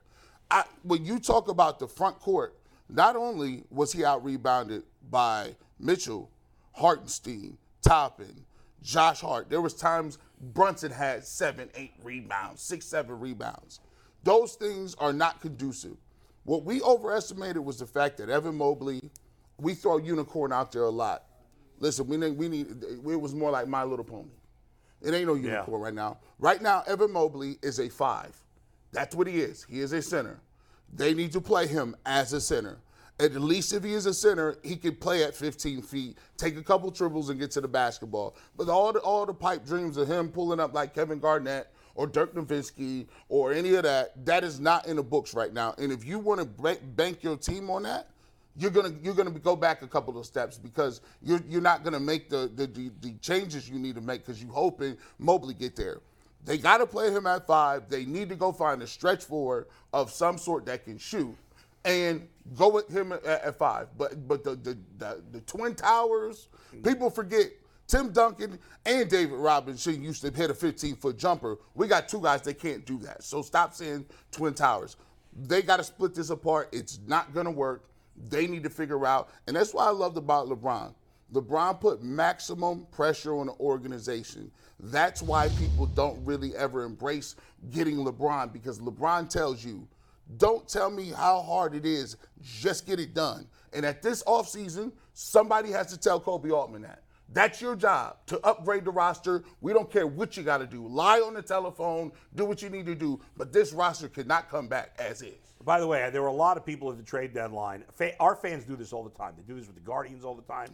[0.50, 2.58] I, when you talk about the front court,
[2.90, 4.82] not only was he out rebounded
[5.12, 6.32] by Mitchell,
[6.72, 8.44] Hartenstein, Toppin,
[8.82, 9.52] Josh Hart.
[9.52, 13.82] There was times Brunson had seven, eight rebounds, six, seven rebounds.
[14.24, 15.98] Those things are not conducive.
[16.48, 19.02] What we overestimated was the fact that Evan Mobley,
[19.60, 21.26] we throw unicorn out there a lot.
[21.80, 22.86] Listen, we need, we need.
[22.90, 24.30] It was more like My Little Pony.
[25.02, 26.20] It ain't no unicorn right now.
[26.40, 28.34] Right now, Evan Mobley is a five.
[28.94, 29.66] That's what he is.
[29.70, 30.40] He is a center.
[30.94, 32.78] They need to play him as a center.
[33.20, 36.64] At least if he is a center, he could play at 15 feet, take a
[36.64, 38.38] couple dribbles, and get to the basketball.
[38.56, 42.08] But all the all the pipe dreams of him pulling up like Kevin Garnett or
[42.08, 45.74] Dirk Nowitzki or any of that, that is not in the books right now.
[45.78, 48.08] And if you want to bank your team on that,
[48.56, 52.00] you're gonna you're gonna go back a couple of steps because you're you're not gonna
[52.00, 55.76] make the the, the, the changes you need to make because you hoping Mobley get
[55.76, 56.00] there.
[56.46, 57.90] They got to play him at five.
[57.90, 61.36] They need to go find a stretch forward of some sort that can shoot
[61.84, 63.90] and go with him at, at five.
[63.98, 66.48] But but the the, the the twin towers,
[66.84, 67.48] people forget.
[67.88, 71.58] Tim Duncan and David Robinson used to hit a 15 foot jumper.
[71.74, 73.24] We got two guys that can't do that.
[73.24, 74.98] So stop saying twin towers.
[75.34, 76.70] They got to split this apart.
[76.74, 77.86] It's not going to work.
[78.30, 80.94] They need to figure out, and that's why I loved about LeBron.
[81.34, 84.50] LeBron put maximum pressure on the organization.
[84.80, 87.36] That's why people don't really ever embrace
[87.72, 89.88] getting LeBron because LeBron tells you,
[90.38, 93.48] don't tell me how hard it is, just get it done.
[93.74, 97.04] And at this offseason, somebody has to tell Koby Altman that.
[97.34, 99.44] That's your job to upgrade the roster.
[99.62, 100.88] We don't care what you got to do.
[100.88, 104.68] Lie on the telephone, do what you need to do, but this roster cannot come
[104.68, 105.34] back as is.
[105.66, 107.84] By the way, there were a lot of people at the trade deadline.
[108.20, 109.34] Our fans do this all the time.
[109.36, 110.70] They do this with the Guardians all the time.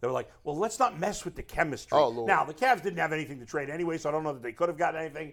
[0.00, 1.98] They were like, well, let's not mess with the chemistry.
[1.98, 2.24] Oh.
[2.24, 4.52] Now, the Cavs didn't have anything to trade anyway, so I don't know that they
[4.52, 5.32] could have gotten anything.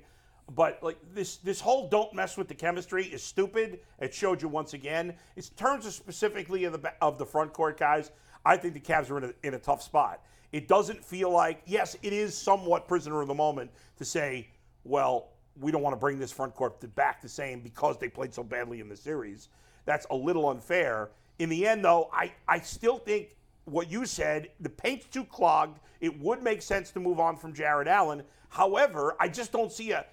[0.53, 3.79] But like this, this whole "don't mess with the chemistry" is stupid.
[3.99, 5.13] It showed you once again.
[5.35, 8.11] In terms of specifically of the of the front court guys,
[8.45, 10.21] I think the Cavs are in a, in a tough spot.
[10.51, 14.47] It doesn't feel like yes, it is somewhat prisoner of the moment to say,
[14.83, 15.29] well,
[15.59, 18.33] we don't want to bring this front court to back the same because they played
[18.33, 19.49] so badly in the series.
[19.85, 21.09] That's a little unfair.
[21.39, 25.79] In the end, though, I, I still think what you said, the paint's too clogged.
[25.99, 28.23] It would make sense to move on from Jarrett Allen.
[28.49, 30.05] However, I just don't see a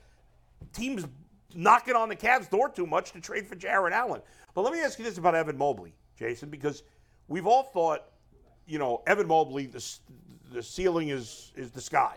[0.72, 1.06] teams
[1.54, 4.22] knocking on the Cavs' door too much to trade for Jarrett Allen.
[4.54, 6.82] But let me ask you this about Evan Mobley, Jason, because
[7.28, 8.02] we've all thought,
[8.66, 9.84] you know, Evan Mobley, the,
[10.54, 12.16] the ceiling is is the sky.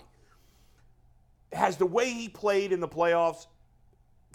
[1.54, 3.48] Has the way he played in the playoffs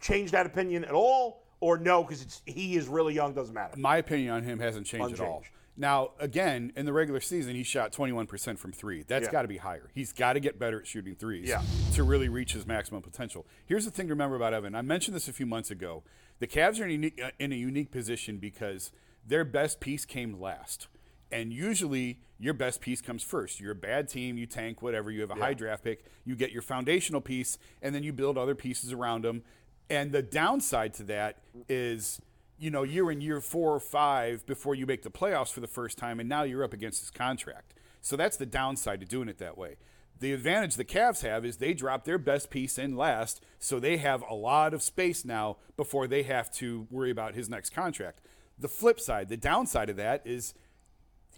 [0.00, 2.02] changed that opinion at all, or no?
[2.02, 3.76] Because it's he is really young, doesn't matter.
[3.78, 5.42] My opinion on him hasn't changed at all.
[5.74, 9.04] Now, again, in the regular season, he shot 21% from three.
[9.04, 9.32] That's Yeah.
[9.32, 9.88] got to be higher.
[9.94, 11.62] He's got to get better at shooting threes Yeah.
[11.94, 13.46] to really reach his maximum potential.
[13.64, 14.74] Here's the thing to remember about Evan.
[14.74, 16.02] I mentioned this a few months ago.
[16.40, 18.92] The Cavs are in a unique, uh, in a unique position because
[19.26, 20.88] their best piece came last.
[21.30, 23.60] And usually, your best piece comes first.
[23.60, 25.10] You're a bad team, you tank, whatever.
[25.10, 28.36] You have a high draft pick, you get your foundational piece, and then you build
[28.36, 29.42] other pieces around them.
[29.88, 32.20] And the downside to that is
[32.62, 35.66] you know, you're in year four or five before you make the playoffs for the
[35.66, 37.74] first time, and now you're up against this contract.
[38.00, 39.78] So that's the downside to doing it that way.
[40.20, 43.96] The advantage the Cavs have is they drop their best piece in last, so they
[43.96, 48.20] have a lot of space now before they have to worry about his next contract.
[48.56, 50.54] The flip side, the downside of that is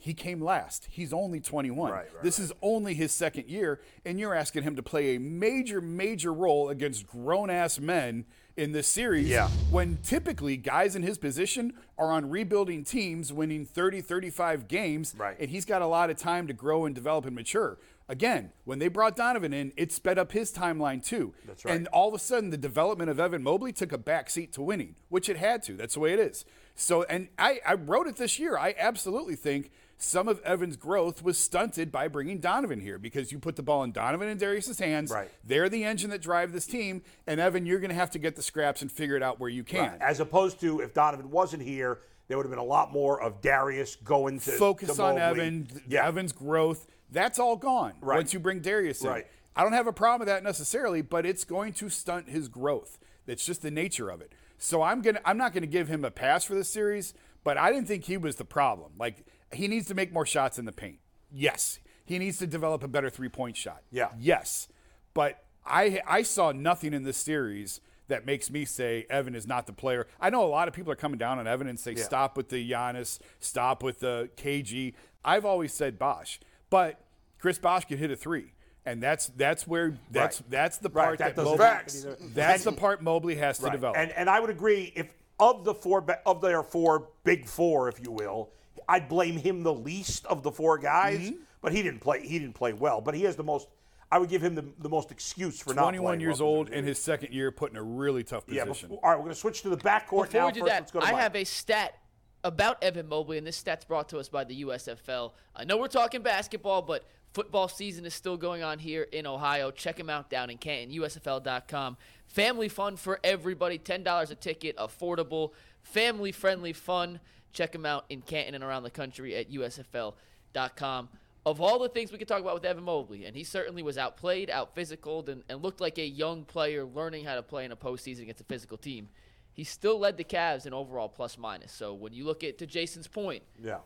[0.04, 0.86] he came last.
[0.90, 1.90] He's only 21.
[1.90, 5.18] Right, right, this is only his second year, and you're asking him to play a
[5.20, 9.48] major, major role against grown ass men in this series Yeah.
[9.70, 15.36] when typically guys in his position are on rebuilding teams winning 30 35 games Right.
[15.40, 18.78] and he's got a lot of time to grow and develop and mature again when
[18.78, 21.74] they brought donovan in it sped up his timeline too That's right.
[21.74, 24.62] and all of a sudden the development of evan mobley took a back seat to
[24.62, 26.44] winning which it had to that's the way it is
[26.76, 29.72] so and i, I wrote it this year i absolutely think
[30.04, 33.82] some of Evan's growth was stunted by bringing Donovan here because you put the ball
[33.84, 35.10] in Donovan and Darius's hands.
[35.10, 35.30] Right.
[35.44, 37.02] They're the engine that drive this team.
[37.26, 39.50] And Evan, you're going to have to get the scraps and figure it out where
[39.50, 39.96] you can.
[40.00, 43.40] As opposed to if Donovan wasn't here, there would have been a lot more of
[43.40, 46.06] Darius going to Focus to on Evan, Yeah.
[46.06, 46.86] Evan's growth.
[47.10, 48.16] That's all gone Right.
[48.16, 49.08] once you bring Darius in.
[49.10, 49.26] Right.
[49.56, 52.98] I don't have a problem with that necessarily, but it's going to stunt his growth.
[53.26, 54.32] That's just the nature of it.
[54.58, 57.14] So I'm gonna I'm not gonna give him a pass for this series,
[57.44, 58.92] but I didn't think he was the problem.
[58.98, 60.98] Like he needs to make more shots in the paint.
[61.32, 61.78] Yes.
[62.04, 63.82] He needs to develop a better three point shot.
[63.90, 64.08] Yeah.
[64.18, 64.68] Yes.
[65.14, 69.66] But I I saw nothing in this series that makes me say Evan is not
[69.66, 70.06] the player.
[70.20, 72.50] I know a lot of people are coming down on Evan and say stop with
[72.50, 74.92] the Giannis, stop with the KG.
[75.24, 76.38] I've always said Bosh,
[76.68, 77.00] but
[77.38, 78.52] Chris Bosh can hit a three.
[78.86, 80.50] And that's that's where that's Right.
[80.50, 83.72] that's the Right, part that that, Mobley, that's the part Mobley has to Right.
[83.72, 83.96] develop.
[83.96, 85.08] And and I would agree if
[85.40, 88.50] of the four of their four big four, if you will,
[88.88, 91.20] I'd blame him the least of the four guys.
[91.20, 91.36] Mm-hmm.
[91.60, 92.26] But he didn't play.
[92.26, 93.00] He didn't play well.
[93.00, 93.68] But he has the most.
[94.12, 96.50] I would give him the, the most excuse for not 21 years well.
[96.50, 98.64] old in his second year, put in a really tough Yeah.
[98.64, 98.90] position.
[98.90, 100.46] Before, all right, we're going to switch to the backcourt Before now.
[100.46, 101.20] we do First, that, let's go to I Mike.
[101.22, 101.98] have a stat
[102.44, 105.32] about Evan Mobley, and this stat's brought to us by the USFL.
[105.56, 109.70] I know we're talking basketball, but football season is still going on here in Ohio.
[109.70, 111.96] Check him out down in Canton, USFL.com.
[112.26, 117.20] Family fun for everybody, $10 a ticket, affordable, family friendly fun.
[117.54, 121.08] Check him out in Canton and around the country at USFL.com.
[121.46, 123.96] Of all the things we could talk about with Evan Mobley, and he certainly was
[123.96, 127.72] outplayed, out physicaled, and, and looked like a young player learning how to play in
[127.72, 129.08] a postseason against a physical team
[129.54, 131.72] he still led the Cavs in overall plus minus.
[131.72, 133.78] So when you look at to Jason's point, yeah.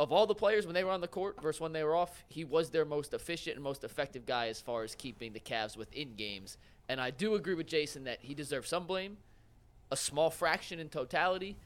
[0.00, 2.24] of all the players when they were on the court versus when they were off,
[2.28, 5.76] he was their most efficient and most effective guy as far as keeping the Cavs
[5.76, 6.58] within games.
[6.88, 9.18] And I do agree with Jason that he deserves some blame,
[9.92, 11.56] a small fraction in totality,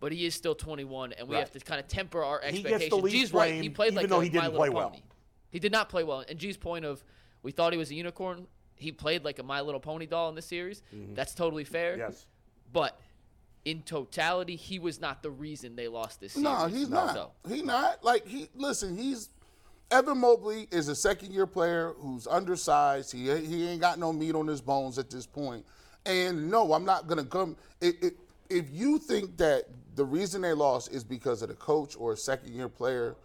[0.00, 1.40] but he is still 21, and we Right.
[1.40, 2.56] have to kind of temper our expectations.
[2.56, 3.04] He gets the expectations.
[3.12, 4.68] least G's right; he blame, played even like though a he didn't My Little play
[4.70, 4.90] well.
[4.90, 5.02] Pony.
[5.50, 6.24] He did not play well.
[6.28, 7.04] And G's point of
[7.42, 8.46] we thought he was a unicorn.
[8.74, 10.82] He played like a My Little Pony doll in this series.
[11.14, 11.92] That's totally fair.
[11.92, 12.00] Mm-hmm.
[12.00, 12.26] Yes.
[12.72, 12.98] But
[13.66, 16.44] in totality, he was not the reason they lost this series.
[16.44, 17.12] No, he's not.
[17.14, 18.02] So, He not.
[18.02, 19.28] Like he listen, he's
[19.90, 23.12] Evan Mobley is a second year player who's undersized.
[23.12, 25.66] He he ain't got no meat on his bones at this point.
[26.06, 27.56] And no, I'm not gonna come.
[27.82, 28.12] If, if,
[28.48, 29.64] if you think that
[30.00, 33.16] the reason they lost is because of the coach or a second year player,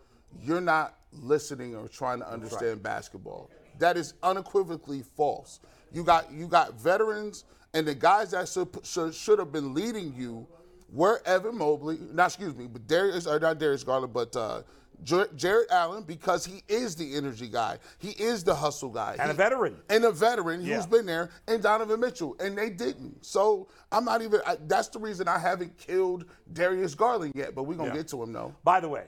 [0.43, 3.49] you're not listening or trying to understand basketball.
[3.79, 5.61] That is unequivocally false.
[5.93, 10.13] You got you got veterans and the guys that should, should, should have been leading
[10.17, 10.45] you
[10.91, 14.63] were Evan Mobley, not excuse me, but Darius or not Darius Garland, but uh,
[15.03, 19.29] Jar- Jarrett Allen because he is the energy guy, he is the hustle guy, And
[19.31, 19.77] a veteran.
[19.89, 20.75] and a veteran Yeah.
[20.77, 23.25] who's been there, and Donovan Mitchell, and they didn't.
[23.25, 24.41] So I'm not even.
[24.45, 27.95] I, that's the reason I haven't killed Darius Garland yet, but we're gonna Yeah.
[27.97, 28.53] get to him though.
[28.63, 29.05] By the way,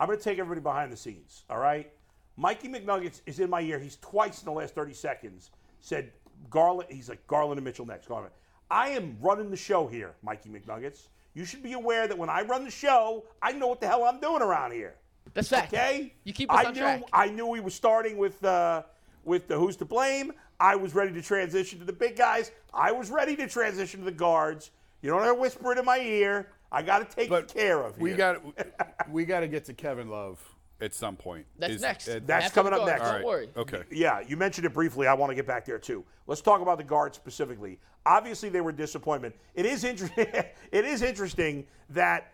[0.00, 1.44] I'm going to take everybody behind the scenes.
[1.50, 1.90] All right,
[2.36, 3.78] Mikey McNuggets is in my ear.
[3.80, 6.12] He's twice in the last 30 seconds said
[6.50, 6.88] Garland.
[6.90, 8.06] He's like Garland and Mitchell next.
[8.08, 8.32] Garland.
[8.70, 11.08] I am running the show here, Mikey McNuggets.
[11.34, 14.04] You should be aware that when I run the show, I know what the hell
[14.04, 14.94] I'm doing around here.
[15.34, 15.72] That's fact.
[15.72, 17.02] Okay, You keep us I on knew track.
[17.12, 18.82] I knew we were starting with uh,
[19.24, 20.32] with the who's to blame.
[20.60, 22.50] I was ready to transition to the big guys.
[22.74, 24.70] I was ready to transition to the guards.
[25.02, 26.48] You don't have to whisper it in my ear.
[26.72, 28.16] I got to take But care of we here.
[28.18, 28.42] got
[29.10, 30.38] we got to get to Kevin Love
[30.80, 31.46] at some point.
[31.58, 32.08] That's Is- next.
[32.08, 33.12] it- That's After the coming up guards, next.
[33.14, 33.48] Don't worry.
[33.56, 33.82] Okay.
[33.90, 35.06] Yeah, you mentioned it briefly.
[35.06, 36.04] I want to get back there too.
[36.26, 37.78] Let's talk about the guards specifically.
[38.04, 39.34] Obviously, they were disappointment.
[39.54, 40.26] It is interesting.
[40.72, 42.32] it is interesting that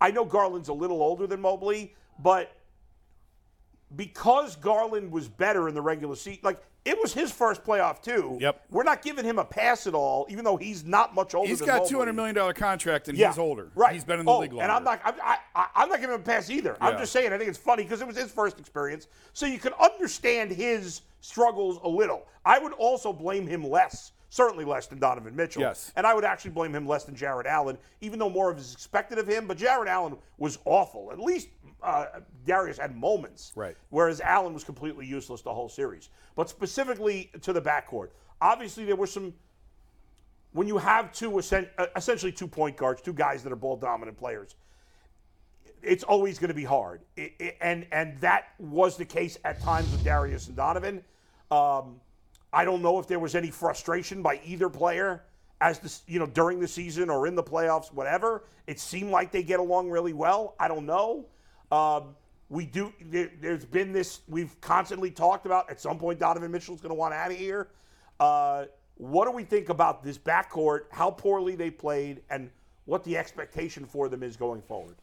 [0.00, 2.52] I know Garland's a little older than Mobley, but
[3.96, 8.38] because Garland was better in the regular season, like it was his first playoff too.
[8.40, 8.64] Yep.
[8.70, 11.48] We're not giving him a pass at all, even though he's not much older.
[11.48, 13.70] He's got two hundred million dollar contract and Yeah, he's older.
[13.74, 13.92] Right.
[13.92, 14.62] He's been in the oh, league longer.
[14.64, 15.00] And I'm not.
[15.04, 16.76] I'm, I, I'm not giving him a pass either.
[16.80, 17.32] I'm just saying.
[17.32, 21.02] I think it's funny because it was his first experience, so you can understand his
[21.20, 22.26] struggles a little.
[22.44, 25.62] I would also blame him less, certainly less than Donovan Mitchell.
[25.62, 25.92] Yes.
[25.96, 28.72] And I would actually blame him less than Jarrett Allen, even though more of is
[28.74, 29.46] expected of him.
[29.46, 31.10] But Jarrett Allen was awful.
[31.12, 31.48] At least
[31.82, 32.06] uh,
[32.46, 33.52] Darius had moments.
[33.56, 33.76] Right.
[33.90, 36.10] Whereas Allen was completely useless the whole series.
[36.36, 38.08] But specifically to the backcourt,
[38.40, 39.32] obviously there were some
[40.52, 44.16] when you have two uh, essentially two point guards, two guys that are ball dominant
[44.16, 44.56] players,
[45.82, 47.00] it's always going to be hard.
[47.16, 51.02] It, it- and and that was the case at times with Darius and Donovan.
[51.50, 52.00] Um,
[52.52, 55.24] I don't know if there was any frustration by either player
[55.60, 58.44] as this, you know, during the season or in the playoffs, whatever.
[58.66, 60.54] It seemed like they get along really well.
[60.58, 61.26] I don't know.
[61.70, 62.14] Um,
[62.48, 62.92] we do.
[63.00, 64.20] There, has been this.
[64.28, 65.70] We've constantly talked about.
[65.70, 67.68] At some point, Donovan Mitchell's going to want out of here.
[68.18, 68.64] Uh,
[68.96, 70.84] what do we think about this backcourt?
[70.90, 72.50] How poorly they played, and
[72.86, 74.96] what the expectation for them is going forward?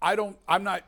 [0.00, 0.36] I don't.
[0.48, 0.82] I'm not.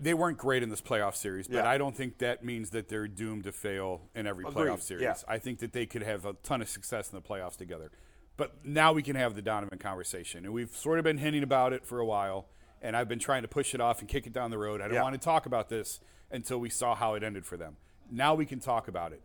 [0.00, 1.68] They weren't great in this playoff series, but Yeah.
[1.68, 5.02] I don't think that means that they're doomed to fail in every Agreed, playoff series.
[5.02, 5.14] yeah.
[5.28, 7.90] I think that they could have a ton of success in the playoffs together.
[8.36, 11.72] But now we can have the Donovan conversation, and we've sort of been hinting about
[11.72, 12.48] it for a while.
[12.82, 14.80] And I've been trying to push it off and kick it down the road.
[14.82, 15.02] I don't Yeah.
[15.02, 17.76] want to talk about this until we saw how it ended for them.
[18.10, 19.22] Now we can talk about it.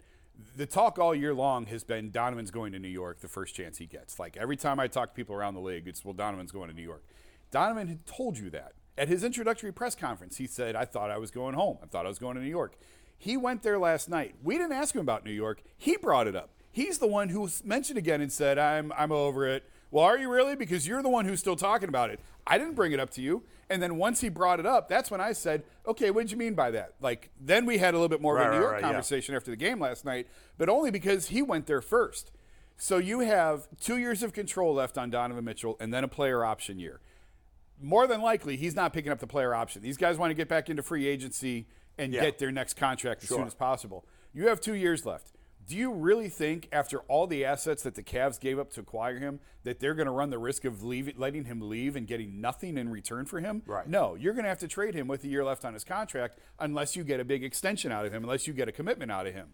[0.56, 3.78] The talk all year long has been Donovan's going to New York the first chance
[3.78, 4.18] he gets.
[4.20, 6.74] Like every time I talk to people around the league, it's well, Donovan's going to
[6.76, 7.04] New York.
[7.52, 8.74] Donovan had told you that.
[9.00, 11.78] At his introductory press conference, he said, I thought I was going home.
[11.82, 12.78] I thought I was going to New York.
[13.18, 14.36] He went there last night.
[14.44, 15.64] We didn't ask him about New York.
[15.78, 16.50] He brought it up.
[16.70, 19.64] He's the one who mentioned again and said, I'm, I'm over it.
[19.90, 20.58] Well, are you really?
[20.58, 22.20] Because you're the one who's still talking about it.
[22.46, 23.44] I didn't bring it up to you.
[23.70, 26.38] And then once he brought it up, that's when I said, okay, what did you
[26.38, 26.96] mean by that?
[27.00, 28.88] Like, then we had a little bit more Right, of a New York right, yeah.
[28.88, 30.28] conversation after the game last night,
[30.58, 32.32] but only because he went there first.
[32.76, 36.44] So you have two years of control left on Donovan Mitchell and then a player
[36.44, 37.00] option year
[37.82, 39.82] more than likely he's not picking up the player option.
[39.82, 41.68] These guys want to get back into free agency
[41.98, 42.22] and Yeah.
[42.22, 43.38] get their next contract as Sure.
[43.40, 44.06] soon as possible.
[44.34, 45.32] You have two years left.
[45.66, 49.20] Do you really think, after all the assets that the Cavs gave up to acquire
[49.20, 52.42] him, that they're going to run the risk of leave, letting him leave and getting
[52.42, 53.62] nothing in return for him?
[53.68, 53.88] Right.
[53.88, 56.40] No, you're going to have to trade him with a year left on his contract
[56.58, 59.28] unless you get a big extension out of him, unless you get a commitment out
[59.28, 59.54] of him.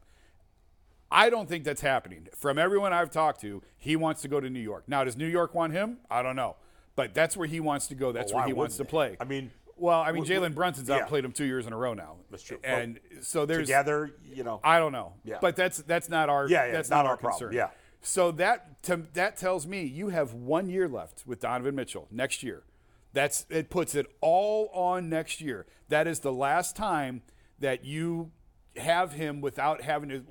[1.11, 2.28] I don't think that's happening.
[2.36, 4.86] From everyone I've talked to, he wants to go to New York.
[4.88, 5.99] Now, does New York want him?
[6.09, 6.55] I don't know.
[6.96, 8.12] But that's where he wants to go.
[8.12, 9.10] That's Well, where he wants to play.
[9.10, 9.18] they?
[9.20, 10.96] I mean, well, I mean, Jalen Brunson's yeah.
[10.96, 12.16] outplayed him two years in a row now.
[12.32, 12.60] That's true.
[12.64, 14.62] And so there's Together, you know.
[14.64, 15.14] I don't know.
[15.26, 15.39] Yeah.
[15.41, 17.50] But that's that's not our Yeah, yeah, that's not not, our our problem.
[17.50, 17.56] concern.
[17.58, 17.70] Yeah.
[18.02, 22.43] So that to, that tells me you have one year left with Donovan Mitchell next
[22.43, 22.64] year.
[23.12, 25.66] That's it puts it all on next year.
[25.89, 27.24] That is the last time
[27.60, 28.32] that you
[28.78, 30.24] have him without having to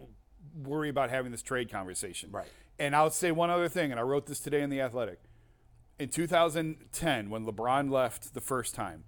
[0.55, 2.31] worry about having this trade conversation.
[2.31, 2.47] Right.
[2.79, 5.21] And I'll say one other thing, and I wrote this today in the Athletic.
[5.99, 9.05] In 2010, when LeBron left the first time,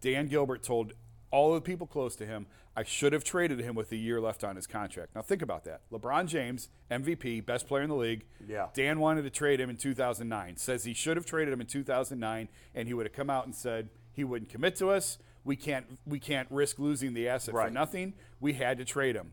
[0.00, 0.92] Dan Gilbert told
[1.30, 4.42] all the people close to him, I should have traded him with a year left
[4.42, 5.14] on his contract.
[5.14, 5.82] Now think about that.
[5.90, 8.24] LeBron James, MVP, best player in the league.
[8.46, 8.68] Yeah.
[8.72, 10.56] Dan wanted to trade him in 2009.
[10.56, 13.54] Says he should have traded him in 2009, and he would have come out and
[13.54, 15.18] said he wouldn't commit to us.
[15.44, 17.66] We can't we can't risk losing the asset Right.
[17.68, 18.14] for nothing.
[18.40, 19.32] We had to trade him.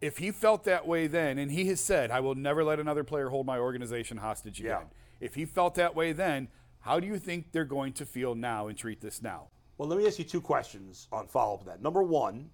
[0.00, 3.04] If he felt that way then, and he has said, I will never let another
[3.04, 4.84] player hold my organization hostage Yeah.
[5.20, 6.48] If he felt that way then,
[6.80, 9.48] how do you think they're going to feel now and treat this now?
[9.78, 11.82] Well, let me ask you two questions on follow up to that.
[11.82, 12.50] Number one,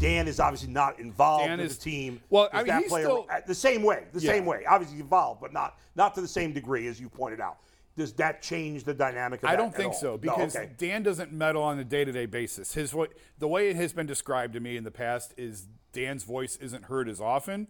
[0.00, 2.20] Dan is obviously not involved Dan with is- the team.
[2.30, 4.32] well, I mean, that he's player still- the same way, the Yeah.
[4.32, 4.64] same way.
[4.64, 7.58] Obviously involved, but not not to the same degree as you pointed out.
[7.96, 9.42] Does that change the dynamic?
[9.42, 9.98] Of I don't think all?
[9.98, 10.70] so No, because okay.
[10.78, 12.72] Dan doesn't meddle on a day-to-day basis.
[12.72, 12.94] His
[13.38, 16.84] the way it has been described to me in the past is Dan's voice isn't
[16.84, 17.68] heard as often,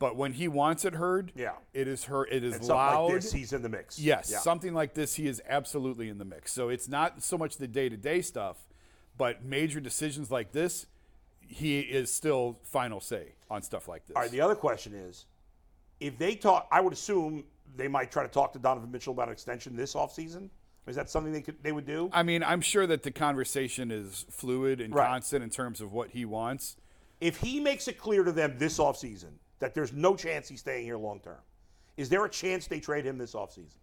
[0.00, 1.52] but when he wants it heard, Yeah.
[1.74, 2.28] it is heard.
[2.32, 3.12] It is And loud.
[3.12, 3.98] like this, he's in the mix.
[4.00, 4.38] Yes, Yeah.
[4.38, 6.52] something like this, he is absolutely in the mix.
[6.52, 8.66] So it's not so much the day to day stuff,
[9.16, 10.86] but major decisions like this,
[11.40, 14.16] he is still final say on stuff like this.
[14.16, 14.30] All right.
[14.30, 15.26] The other question is,
[16.00, 17.44] if they talk, I would assume
[17.76, 20.48] they might try to talk to Donovan Mitchell about an extension this offseason.
[20.86, 22.08] Is that something they could they would do?
[22.12, 25.06] I mean, I'm sure that the conversation is fluid and Right.
[25.06, 26.76] constant in terms of what he wants.
[27.20, 30.84] if he makes it clear to them this offseason that there's no chance he's staying
[30.84, 31.38] here long term,
[31.96, 33.78] is there a chance they trade him this offseason?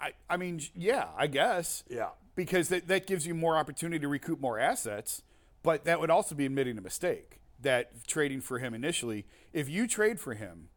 [0.00, 1.84] I, I mean, yeah, I guess.
[1.88, 2.08] Yeah.
[2.34, 5.22] Because that, that gives you more opportunity to recoup more assets,
[5.62, 9.26] but that would also be admitting a mistake that trading for him initially.
[9.52, 10.68] If you trade for him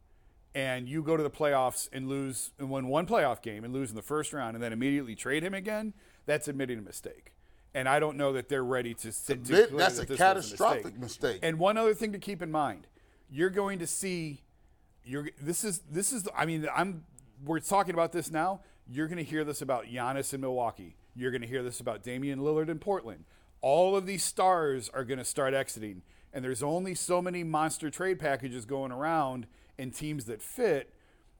[0.54, 3.90] and you go to the playoffs and lose and win one playoff game and lose
[3.90, 5.94] in the first round and then immediately trade him again,
[6.26, 7.32] that's admitting a mistake.
[7.76, 9.44] And I don't know that they're ready to sit.
[9.44, 11.40] to Admit that's that a this was catastrophic mistake.
[11.42, 12.86] And one other thing to keep in mind,
[13.30, 14.40] you're going to see
[15.04, 17.04] you're this is this is I mean I'm
[17.44, 18.60] we're talking about this now.
[18.88, 20.96] You're going to hear this about Giannis in Milwaukee.
[21.14, 23.24] You're going to hear this about Damian Lillard in Portland.
[23.60, 26.00] All of these stars are going to start exiting,
[26.32, 29.46] and there's only so many monster trade packages going around
[29.78, 30.94] and teams that fit.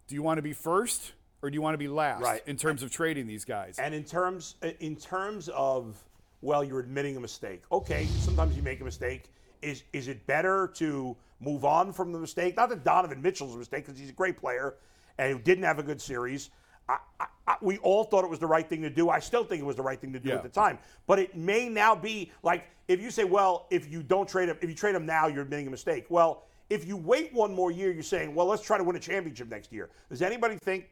[0.07, 2.43] Do you want to be first or do you want to be last Right.
[2.47, 3.79] in terms of trading these guys?
[3.79, 6.03] And in terms in terms of
[6.43, 7.63] well, you're admitting a mistake.
[7.73, 9.31] Okay, sometimes you make a mistake.
[9.63, 12.57] Is is it better to move on from the mistake?
[12.57, 14.75] Not that Donovan Mitchell's a mistake because he's a great player
[15.19, 16.51] and who didn't have a good series.
[16.89, 19.09] I, I, I, we all thought it was the right thing to do.
[19.11, 20.37] I still think it was the right thing to do Yeah.
[20.37, 20.79] at the time.
[21.07, 24.57] But it may now be like if you say, well, if you don't trade him,
[24.61, 26.07] if you trade him now, you're admitting a mistake.
[26.09, 29.01] Well, if you wait one more year, you're saying, well, let's try to win a
[29.01, 29.91] championship next year.
[30.11, 30.87] Does anybody think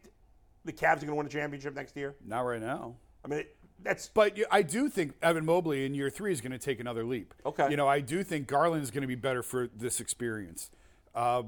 [0.64, 2.14] the Cavs are going to win a championship next year?
[2.24, 2.94] Not right now.
[3.24, 3.44] I mean,
[3.84, 6.80] that's But you- I do think Evan Mobley in year three is going to take
[6.80, 7.34] another leap.
[7.46, 7.70] Okay.
[7.70, 10.70] You know, I do think Garland is going to be better for this experience.
[11.14, 11.44] Uh,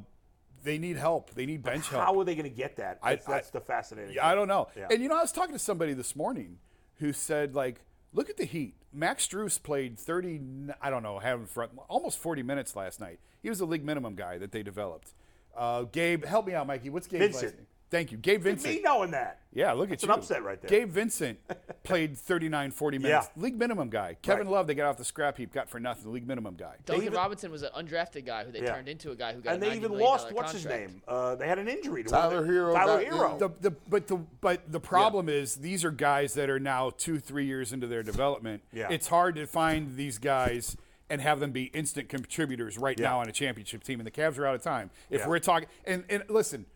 [0.63, 1.31] they need help.
[1.35, 2.03] They need bench help.
[2.05, 2.99] how are they going to get that?
[3.03, 4.15] I- That's, that's I- the fascinating.
[4.15, 4.69] Yeah, I don't know.
[4.77, 4.89] Yeah.
[4.91, 6.59] And you know, I was talking to somebody this morning
[6.99, 7.81] who said, like,
[8.13, 8.75] look at the Heat.
[8.93, 10.41] Max Strus played 30,
[10.81, 13.19] I don't know, having front almost 40 minutes last night.
[13.43, 15.13] He was a league minimum guy that they developed.
[15.55, 16.91] Uh, Gabe, help me out, Mikey.
[16.91, 17.61] What's Gabe's last Vincent.
[17.61, 17.67] name?
[17.89, 18.75] Thank you, Gabe Vincent.
[18.75, 19.41] me knowing that.
[19.53, 20.13] Yeah, look That's at you.
[20.13, 20.69] an upset right there.
[20.69, 21.39] Gabe Vincent
[21.85, 23.29] played 39, 40 minutes.
[23.37, 23.43] Yeah.
[23.43, 24.17] League minimum guy.
[24.23, 24.53] Kevin Right.
[24.55, 26.13] Love, they got off the scrap heap, got for nothing.
[26.13, 26.75] League minimum guy.
[26.85, 28.73] Duncan even- Robinson was an undrafted guy who they Yeah.
[28.75, 31.01] turned into a guy who got And a they even lost what's his name?
[31.07, 32.03] Uh, they had an injury.
[32.03, 33.39] To one Tyler the- Herro Tyler got- Herro.
[33.39, 37.21] The, the, but the but the problem is these are guys that are now two
[37.21, 38.63] three years into their development.
[38.73, 38.89] Yeah.
[38.91, 40.77] It's hard to find these guys
[41.09, 43.11] and have them be instant contributors right Yeah.
[43.11, 44.01] now on a championship team.
[44.01, 44.91] And the Cavs are out of time.
[45.09, 45.29] If Yeah.
[45.29, 46.67] we're talking and, and listen,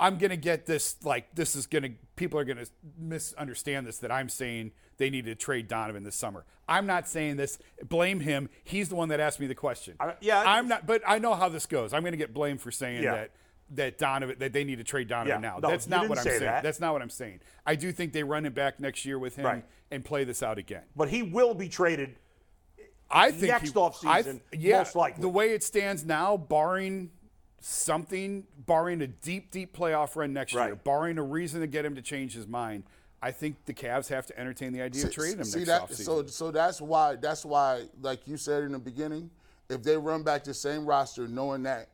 [0.00, 2.66] I'm gonna get this like this is gonna people are gonna
[2.98, 6.44] misunderstand this that I'm saying they need to trade Donovan this summer.
[6.68, 7.58] I'm not saying this.
[7.88, 8.48] Blame him.
[8.64, 9.94] He's the one that asked me the question.
[10.00, 10.86] I- yeah, I'm not.
[10.86, 11.92] But I know how this goes.
[11.92, 13.14] I'm gonna get blamed for saying Yeah.
[13.14, 13.30] that
[13.70, 15.50] that Donovan that they need to trade Donovan Yeah.
[15.50, 15.58] now.
[15.58, 16.42] No, That's not what I'm say saying.
[16.42, 16.62] that.
[16.62, 17.40] That's not what I'm saying.
[17.66, 19.64] I do think they run it back next year with him Right.
[19.90, 20.84] and play this out again.
[20.96, 22.16] but he will be traded.
[23.10, 25.22] I think Next he, offseason, th- yeah, most likely.
[25.22, 27.10] The way it stands now, barring
[27.60, 31.94] something, barring a deep, deep playoff run next year, barring a reason to get him
[31.94, 32.84] to change his mind,
[33.20, 35.82] I think the Cavs have to entertain the idea of trading him See next that?
[35.82, 36.04] offseason.
[36.04, 39.30] So so that's why that's why like you said in the beginning,
[39.68, 41.88] if they run back the same roster, knowing that,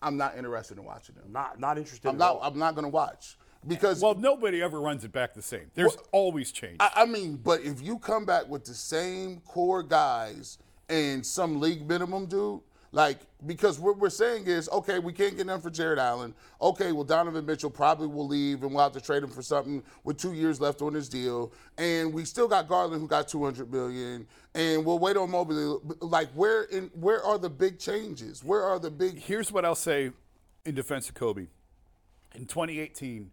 [0.00, 1.32] I'm not interested in watching them.
[1.32, 2.08] Not not interested.
[2.08, 2.36] I'm at not.
[2.36, 2.42] all.
[2.42, 3.36] I'm not going to watch
[3.66, 5.70] because well, nobody ever runs it back the same.
[5.74, 6.76] There's always change.
[6.80, 11.60] I, I mean, but if you come back with the same core guys and some
[11.60, 12.60] league minimum dude,
[12.94, 16.32] like because what we're saying is, okay, we can't get them for Jarrett Allen.
[16.62, 19.82] Okay, well Donovan Mitchell probably will leave, and we'll have to trade him for something
[20.04, 21.52] with two years left on his deal.
[21.76, 25.76] And we still got Garland who got 200 million, and we'll wait on Mobley.
[26.00, 28.44] Like where in where are the big changes?
[28.44, 29.18] Where are the big?
[29.18, 30.12] Here's what I'll say
[30.64, 31.48] in defense of Koby.
[32.36, 33.32] In 2018,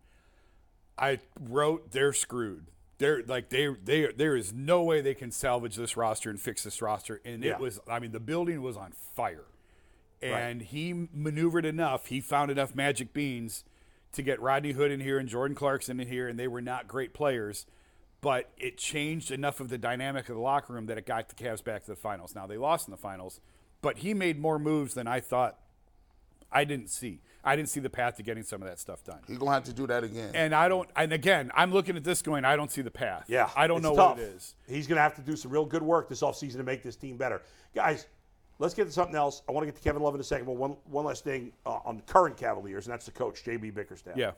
[0.97, 2.65] I wrote they're screwed.
[2.97, 6.63] They're like they they there is no way they can salvage this roster and fix
[6.63, 7.21] this roster.
[7.23, 7.51] And Yeah.
[7.53, 9.45] it was I mean the building was on fire.
[10.21, 13.63] And he maneuvered enough, he found enough magic beans
[14.13, 16.87] to get Rodney Hood in here and Jordan Clarkson in here, and they were not
[16.87, 17.65] great players.
[18.19, 21.35] But it changed enough of the dynamic of the locker room that it got the
[21.35, 22.35] Cavs back to the finals.
[22.35, 23.39] Now they lost in the finals,
[23.81, 25.57] but he made more moves than I thought
[26.51, 27.21] I didn't see.
[27.43, 29.19] I didn't see the path to getting some of that stuff done.
[29.27, 30.31] He's gonna have to do that again.
[30.35, 30.87] And I don't.
[30.95, 32.45] And again, I'm looking at this going.
[32.45, 33.25] I don't see the path.
[33.27, 34.17] Yeah, I don't know tough.
[34.17, 34.55] what it is.
[34.67, 36.95] He's going to have to do some real good work this offseason to make this
[36.95, 37.41] team better.
[37.73, 38.05] Guys,
[38.61, 39.41] let's get to something else.
[39.49, 41.51] I want to get to Kevin Love in a second, but one, one last thing
[41.65, 43.71] uh, on the current Cavaliers, and that's the coach, J.B.
[43.71, 44.15] Bickerstaff.
[44.15, 44.31] Yeah.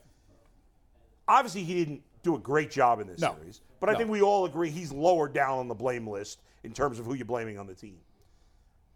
[1.28, 3.34] Obviously, he didn't do a great job in this No.
[3.38, 6.72] series, but I think we all agree he's lower down on the blame list in
[6.72, 7.98] terms of who you're blaming on the team.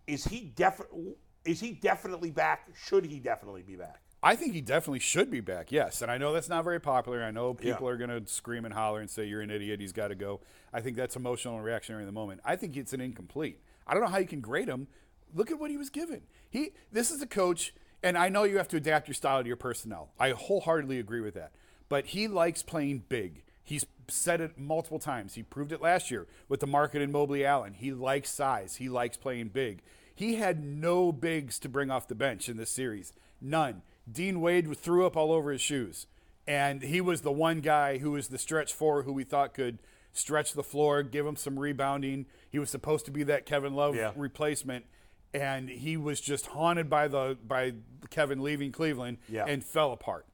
[0.06, 1.14] Is he definitely?
[1.44, 2.68] Is he definitely back?
[2.86, 4.00] Should he definitely be back?
[4.22, 5.70] I think he definitely should be back.
[5.70, 7.22] Yes, and I know that's not very popular.
[7.22, 7.92] I know people Yeah.
[7.92, 9.80] are going to scream and holler and say you're an idiot.
[9.80, 10.40] He's got to go.
[10.72, 12.40] I think that's emotional and reactionary in the moment.
[12.44, 13.60] I think it's an incomplete.
[13.86, 14.88] I don't know how you can grade him.
[15.34, 16.22] Look at what he was given.
[16.48, 16.70] He.
[16.92, 19.56] This is a coach, and I know you have to adapt your style to your
[19.56, 20.10] personnel.
[20.18, 21.52] I wholeheartedly agree with that.
[21.88, 23.42] But he likes playing big.
[23.62, 25.34] He's said it multiple times.
[25.34, 27.74] He proved it last year with the Markkanen Mobley Allen.
[27.74, 28.76] He likes size.
[28.76, 29.82] He likes playing big.
[30.14, 33.12] He had no bigs to bring off the bench in this series.
[33.40, 33.82] None.
[34.10, 36.06] Dean Wade threw up all over his shoes.
[36.46, 39.78] And he was the one guy who was the stretch four who we thought could
[40.14, 42.24] stretch the floor, give him some rebounding.
[42.50, 44.12] He was supposed to be that Kevin Love Yeah.
[44.16, 44.86] replacement.
[45.34, 47.74] And he was just haunted by the by
[48.10, 49.44] Kevin leaving Cleveland Yeah.
[49.46, 50.26] and fell apart.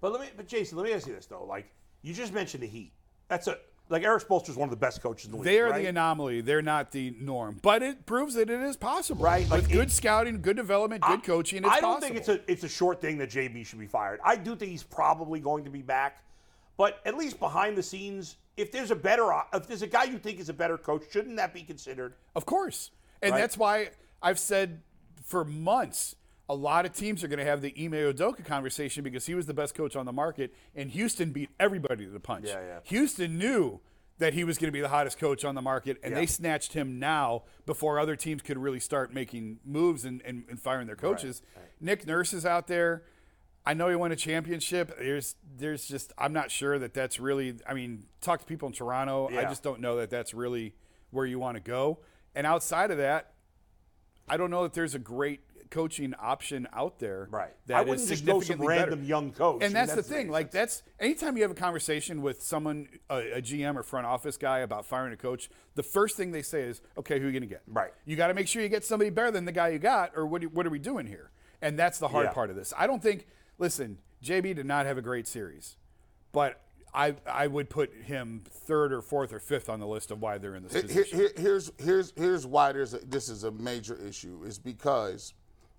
[0.00, 1.44] But let me, but Jason, let me ask you this though.
[1.44, 1.72] Like
[2.02, 2.92] you just mentioned the Heat.
[3.28, 5.44] That's a like Erik Spoelstra is one of the best coaches in the league.
[5.44, 5.82] They are right?
[5.82, 6.40] the anomaly.
[6.42, 7.58] They're not the norm.
[7.62, 9.24] But it proves that it is possible.
[9.24, 12.00] Right, like With it- good scouting, good development, good coaching, it's I don't possible.
[12.08, 14.20] think it's a it's a short thing that JB should be fired.
[14.22, 16.22] I do think he's probably going to be back,
[16.76, 20.18] but at least behind the scenes, if there's a better if there's a guy you
[20.18, 22.14] think is a better coach, shouldn't that be considered?
[22.36, 22.90] Of course.
[23.22, 23.40] And Right.
[23.40, 23.90] that's why
[24.22, 24.82] I've said
[25.24, 26.16] for months
[26.48, 29.46] a lot of teams are going to have the Ime Udoka conversation because he was
[29.46, 32.46] the best coach on the market, and Houston beat everybody to the punch.
[32.48, 32.78] Yeah, yeah.
[32.84, 33.80] Houston knew
[34.18, 36.20] that he was going to be the hottest coach on the market, and Yeah.
[36.20, 40.60] they snatched him now before other teams could really start making moves and, and, and
[40.60, 41.42] firing their coaches.
[41.80, 43.04] Nick Nurse is out there.
[43.64, 44.96] I know he won a championship.
[44.98, 47.54] There's, there's just, I'm not sure that that's really.
[47.66, 49.30] I mean, talk to people in Toronto.
[49.30, 49.40] Yeah.
[49.40, 50.74] I just don't know that that's really
[51.10, 52.00] where you want to go.
[52.34, 53.31] And outside of that,
[54.28, 57.28] I don't know that there's a great coaching option out there.
[57.30, 57.50] Right.
[57.66, 59.08] That I wouldn't just go some significantly random better.
[59.08, 59.54] young coach.
[59.56, 60.28] And I mean, that's, that's the thing.
[60.30, 64.36] Like that's anytime you have a conversation with someone, a, a GM or front office
[64.36, 67.32] guy about firing a coach, the first thing they say is, "Okay, who are you
[67.32, 67.92] going to get?" Right.
[68.04, 70.26] You got to make sure you get somebody better than the guy you got, or
[70.26, 70.44] what?
[70.52, 71.30] What are we doing here?
[71.62, 72.32] And that's the hard Yeah.
[72.32, 72.72] part of this.
[72.76, 73.26] I don't think.
[73.58, 75.76] Listen, JB did not have a great series,
[76.32, 76.60] but
[76.94, 80.38] I I would put him third or fourth or fifth on the list of why
[80.38, 81.18] they're in this position.
[81.18, 85.32] here- here's here's here's why there's a, this is a major issue is because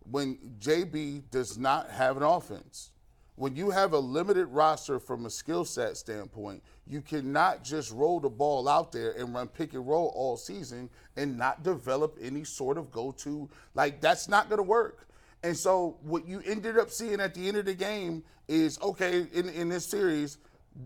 [0.09, 2.91] when JB does not have an offense,
[3.35, 8.19] when you have a limited roster from a skill set standpoint, you cannot just roll
[8.19, 12.43] the ball out there and run pick and roll all season and not develop any
[12.43, 13.49] sort of go-to.
[13.75, 15.07] Like that's not going to work.
[15.43, 19.25] And so what you ended up seeing at the end of the game is okay
[19.33, 20.37] in in this series,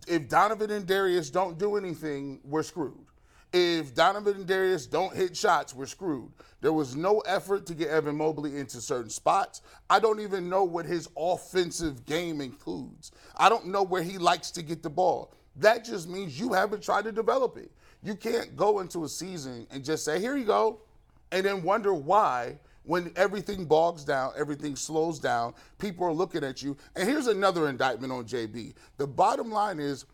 [0.07, 3.05] if Donovan and Darius don't do anything, we're screwed.
[3.53, 6.31] If Donovan and Darius don't hit shots, we're screwed.
[6.59, 9.61] There was no effort to get Evan Mobley into certain spots.
[9.89, 13.11] I don't even know what his offensive game includes.
[13.37, 15.33] I don't know where he likes to get the ball.
[15.55, 17.71] That just means you haven't tried to develop it.
[18.03, 20.81] You can't go into a season and just say, here you go,
[21.31, 26.63] and then wonder why when everything bogs down, everything slows down, people are looking at
[26.63, 26.75] you.
[26.95, 28.73] And here's another indictment on JB.
[28.97, 30.05] The bottom line is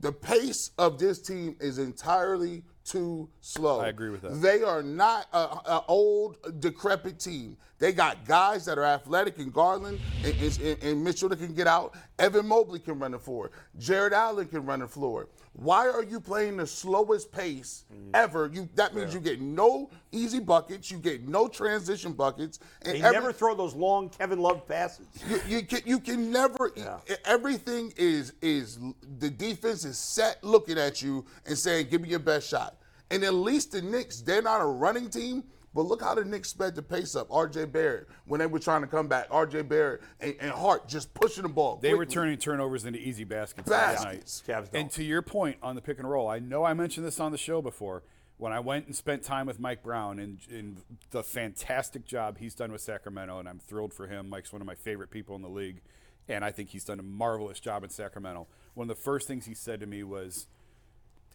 [0.00, 3.80] the pace of this team is entirely too slow.
[3.80, 4.40] I agree with that.
[4.40, 7.56] They are not an old, decrepit team.
[7.78, 11.66] They got guys that are athletic and Garland and, and, and Mitchell that can get
[11.66, 11.94] out.
[12.18, 13.50] Evan Mobley can run the floor.
[13.78, 15.28] Jarrett Allen can run the floor.
[15.60, 18.10] Why are you playing the slowest pace Mm.
[18.14, 18.48] ever?
[18.52, 23.02] You that means you get no easy buckets, you get no transition buckets, and They
[23.02, 25.06] every- never throw those long Kevin Love passes.
[25.28, 26.98] you, you can you can never Yeah.
[27.24, 28.78] everything is is
[29.18, 32.76] the defense is set looking at you and saying give me your best shot
[33.10, 35.42] and at least the Knicks they're not a running team
[35.78, 38.80] but look how the Knicks sped the pace up RJ Barrett when they were trying
[38.80, 42.36] to come back RJ Barrett and, and Hart just pushing the ball They were turning
[42.36, 43.68] turnovers into easy baskets.
[43.68, 44.42] Baskets.
[44.44, 44.70] Cavs.
[44.74, 47.30] And to your point on the pick and roll, I know I mentioned this on
[47.30, 48.02] the show before.
[48.38, 50.78] When I went and spent time with Mike Brown and, and
[51.12, 54.28] the fantastic job he's done with Sacramento, and I'm thrilled for him.
[54.28, 55.80] Mike's one of my favorite people in the league,
[56.28, 58.48] and I think he's done a marvelous job in Sacramento.
[58.74, 60.48] One of the first things he said to me was,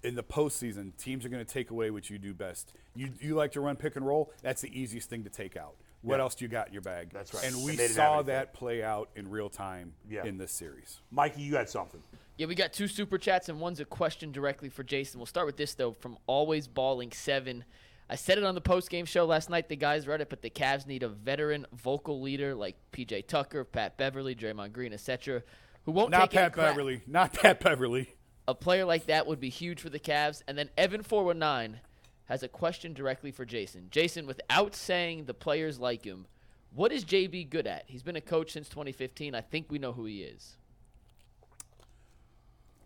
[0.04, 2.74] in the postseason, teams are going to take away what you do best.
[2.96, 4.32] You you like to run pick and roll.
[4.42, 5.76] That's the easiest thing to take out.
[6.02, 6.24] What Yeah.
[6.24, 7.10] else do you got in your bag?
[7.14, 7.44] That's right.
[7.46, 10.26] And we made saw that play out in real time Yeah.
[10.26, 11.00] in this series.
[11.12, 12.04] Mikey, you had something.
[12.38, 15.20] Yeah, we got two super chats and one's a question directly for Jason.
[15.20, 17.64] We'll start with this though from Always Balling Seven.
[18.10, 19.70] I said it on the post game show last night.
[19.70, 23.64] The guys read it, but the Cavs need a veteran vocal leader like PJ Tucker,
[23.64, 25.42] Pat Beverley, Draymond Green, etc.,
[25.86, 26.68] who won't Not take any Pat crap.
[26.72, 27.02] Beverley.
[27.08, 28.14] Not Pat Beverley.
[28.48, 30.42] A player like that would be huge for the Cavs.
[30.48, 31.80] And then Evan four one nine
[32.26, 33.88] has a question directly for Jason.
[33.92, 36.26] Jason, without saying the players like him,
[36.74, 37.84] what is JB good at?
[37.88, 39.36] He's been a coach since 2015.
[39.36, 40.58] I think we know who he is.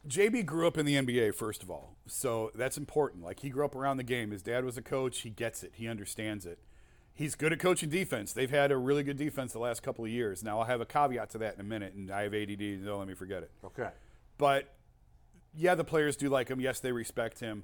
[0.07, 1.95] JB grew up in the NBA, first of all.
[2.07, 3.23] So that's important.
[3.23, 4.31] Like, he grew up around the game.
[4.31, 5.19] His dad was a coach.
[5.21, 6.59] He gets it, he understands it.
[7.13, 8.31] He's good at coaching defense.
[8.31, 10.43] They've had a really good defense the last couple of years.
[10.43, 12.99] Now, I'll have a caveat to that in a minute, and I have ADD, don't
[12.99, 13.51] let me forget it.
[13.65, 13.89] Okay.
[14.37, 14.71] But
[15.57, 16.59] yeah, the players do like him.
[16.59, 17.63] Yes, they respect him.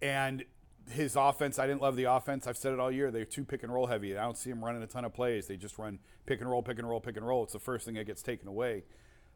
[0.00, 0.44] And
[0.90, 2.46] his offense, I didn't love the offense.
[2.46, 3.10] I've said it all year.
[3.10, 4.16] They're too pick and roll heavy.
[4.16, 5.46] I don't see him running a ton of plays.
[5.46, 7.44] They just run pick and roll, pick and roll, pick and roll.
[7.44, 8.84] It's the first thing that gets taken away.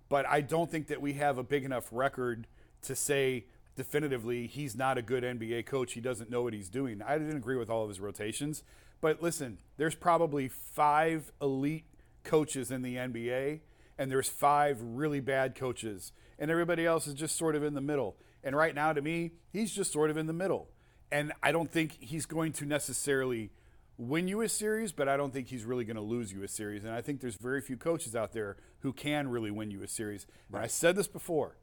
[0.08, 2.46] But I don't think that we have a big enough record
[2.82, 3.46] to say
[3.76, 5.92] definitively he's not a good NBA coach.
[5.92, 7.02] He doesn't know what he's doing.
[7.02, 8.62] I didn't agree with all of his rotations.
[9.00, 11.84] But listen, there's probably five elite
[12.24, 13.60] coaches in the NBA,
[13.96, 17.80] and there's five really bad coaches, and everybody else is just sort of in the
[17.80, 18.16] middle.
[18.44, 20.68] And right now, to me, he's just sort of in the middle.
[21.10, 23.50] And I don't think he's going to necessarily
[23.96, 26.48] win you a series, but I don't think he's really going to lose you a
[26.48, 26.84] series.
[26.84, 29.88] And I think there's very few coaches out there who can really win you a
[29.88, 30.26] series.
[30.52, 31.56] And I said this before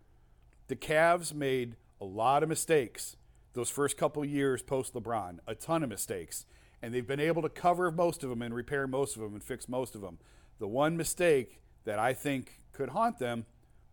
[0.68, 3.16] the Cavs made a lot of mistakes
[3.54, 6.46] those first couple years post LeBron, a ton of mistakes.
[6.82, 9.44] And they've been able to cover most of them and repair most of them and
[9.44, 10.20] fix most of them.
[10.60, 13.46] The one mistake that I think could haunt them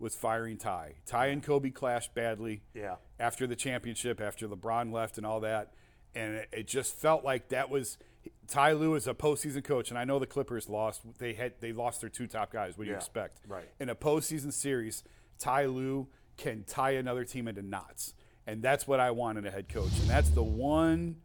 [0.03, 0.97] was firing Ty.
[1.07, 2.97] Ty and Koby clashed badly Yeah.
[3.19, 5.73] after the championship, after LeBron left and all that.
[6.15, 7.97] And it, it just felt like that was
[8.49, 11.01] Ty Lue is a postseason coach, and I know the Clippers lost.
[11.19, 12.77] They had they lost their two top guys.
[12.77, 13.41] What do you expect?
[13.49, 13.65] right.
[13.81, 15.03] In a postseason series,
[15.39, 18.13] Ty Lue can tie another team into knots,
[18.47, 19.93] and that's what I want in a head coach.
[20.01, 21.17] And that's the one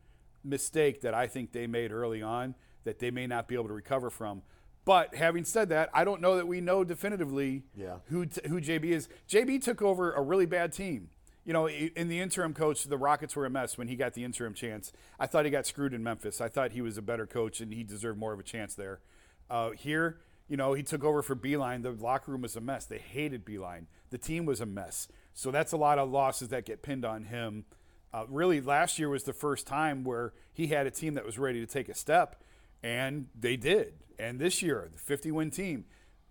[0.44, 2.56] mistake that I think they made early on
[2.86, 4.42] that they may not be able to recover from.
[4.88, 7.98] But having said that, I don't know that we know definitively Yeah.
[8.06, 9.10] who t- who JB is.
[9.28, 11.10] JB took over a really bad team.
[11.44, 14.24] You know, in the interim coach, the Rockets were a mess when he got the
[14.24, 14.94] interim chance.
[15.20, 16.40] I thought he got screwed in Memphis.
[16.40, 19.02] I thought he was a better coach and he deserved more of a chance there.
[19.50, 21.84] Uh, here, you know, he took over for Beilein.
[21.84, 22.86] The locker room was a mess.
[22.86, 23.88] They hated Beilein.
[24.10, 25.10] The team was a mess.
[25.34, 27.66] So that's a lot of losses that get pinned on him.
[28.14, 31.38] Uh, really, last year was the first time where he had a team that was
[31.38, 32.42] ready to take a step,
[32.84, 33.94] and they did.
[34.20, 35.86] And this year, the 50 win team,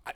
[0.05, 0.11] I,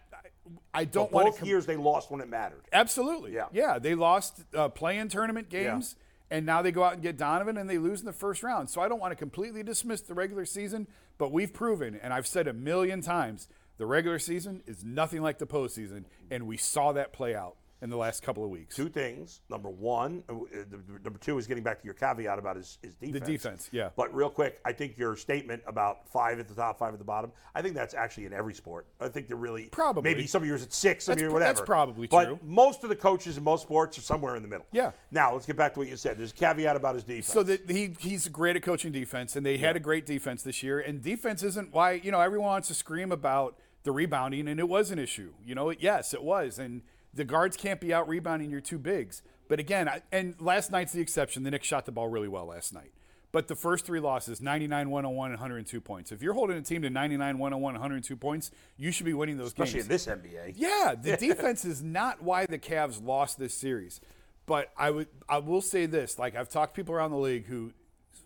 [0.73, 1.39] I, I don't But want both to.
[1.41, 2.63] com- years they lost when it mattered.
[2.73, 3.33] Absolutely.
[3.33, 3.45] Yeah.
[3.53, 3.79] Yeah.
[3.79, 5.95] They lost uh, play-in tournament games,
[6.29, 8.69] and now they go out and get Donovan, and they lose in the first round.
[8.69, 12.27] So I don't want to completely dismiss the regular season, but we've proven, and I've
[12.27, 16.91] said a million times, the regular season is nothing like the postseason, and we saw
[16.91, 18.75] that play out in the last couple of weeks.
[18.75, 19.41] Two things.
[19.49, 20.33] Number one, uh,
[20.69, 23.13] the- the- number two is getting back to your caveat about his, his defense.
[23.13, 23.89] The defense, yeah.
[23.95, 27.05] But real quick, I think your statement about five at the top, five at the
[27.05, 28.85] bottom, I think that's actually in every sport.
[28.99, 30.03] I think they're really Probably.
[30.03, 31.53] maybe some of years at six, some years whatever.
[31.53, 32.35] that's probably but true.
[32.35, 34.67] But most of the coaches in most sports are somewhere in the middle.
[34.71, 34.91] Yeah.
[35.09, 36.19] Now let's get back to what you said.
[36.19, 37.27] There's a caveat about his defense.
[37.27, 40.61] So that he he's great at coaching defense, and they had a great defense this
[40.61, 40.79] year.
[40.79, 44.69] And defense isn't why you know everyone wants to scream about the rebounding, and it
[44.69, 45.33] was an issue.
[45.43, 49.21] You know, yes, it was, and the guards can't be out rebounding your two bigs.
[49.47, 51.43] But again, I, and last night's the exception.
[51.43, 52.91] The Knicks shot the ball really well last night.
[53.31, 56.11] But the first three losses 99, 101, and 102 points.
[56.11, 59.47] If you're holding a team to 99, 101, 102 points, you should be winning those
[59.47, 59.89] especially games.
[59.89, 60.55] Especially in this NBA.
[60.57, 64.01] Yeah, the defense is not why the Cavs lost this series.
[64.45, 67.45] But I would I will say this, like I've talked to people around the league
[67.45, 67.71] who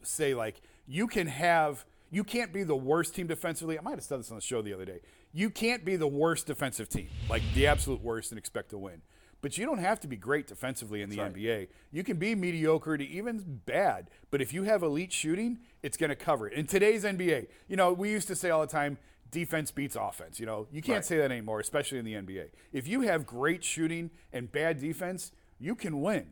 [0.01, 1.85] say like you can have
[2.15, 3.77] you can't be the worst team defensively.
[3.77, 5.01] I might have said this on the show the other day.
[5.33, 9.01] You can't be the worst defensive team, like the absolute worst and expect to win.
[9.41, 11.67] But you don't have to be great defensively in the NBA.
[11.91, 16.09] You can be mediocre to even bad, but if you have elite shooting, it's going
[16.09, 16.53] to cover it.
[16.53, 18.97] In today's NBA, you know, we used to say all the time
[19.29, 20.39] defense beats offense.
[20.39, 22.45] You know, you can't say that anymore, especially in the NBA.
[22.71, 26.27] If you have great shooting and bad defense, you can win.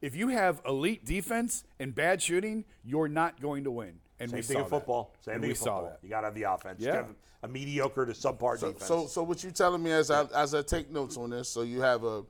[0.00, 4.00] If you have elite defense and bad shooting, you're not going to win.
[4.20, 4.70] And Same we thing saw in that.
[4.70, 5.14] football.
[5.20, 5.82] Same And thing we in saw football.
[5.90, 5.98] that.
[6.02, 6.80] You got to have the offense.
[6.80, 6.86] Yeah.
[6.88, 7.14] You have
[7.44, 8.86] a mediocre to subpar So, defense.
[8.86, 11.48] so, so what you telling me as I, as I take notes on this?
[11.48, 12.24] So you have a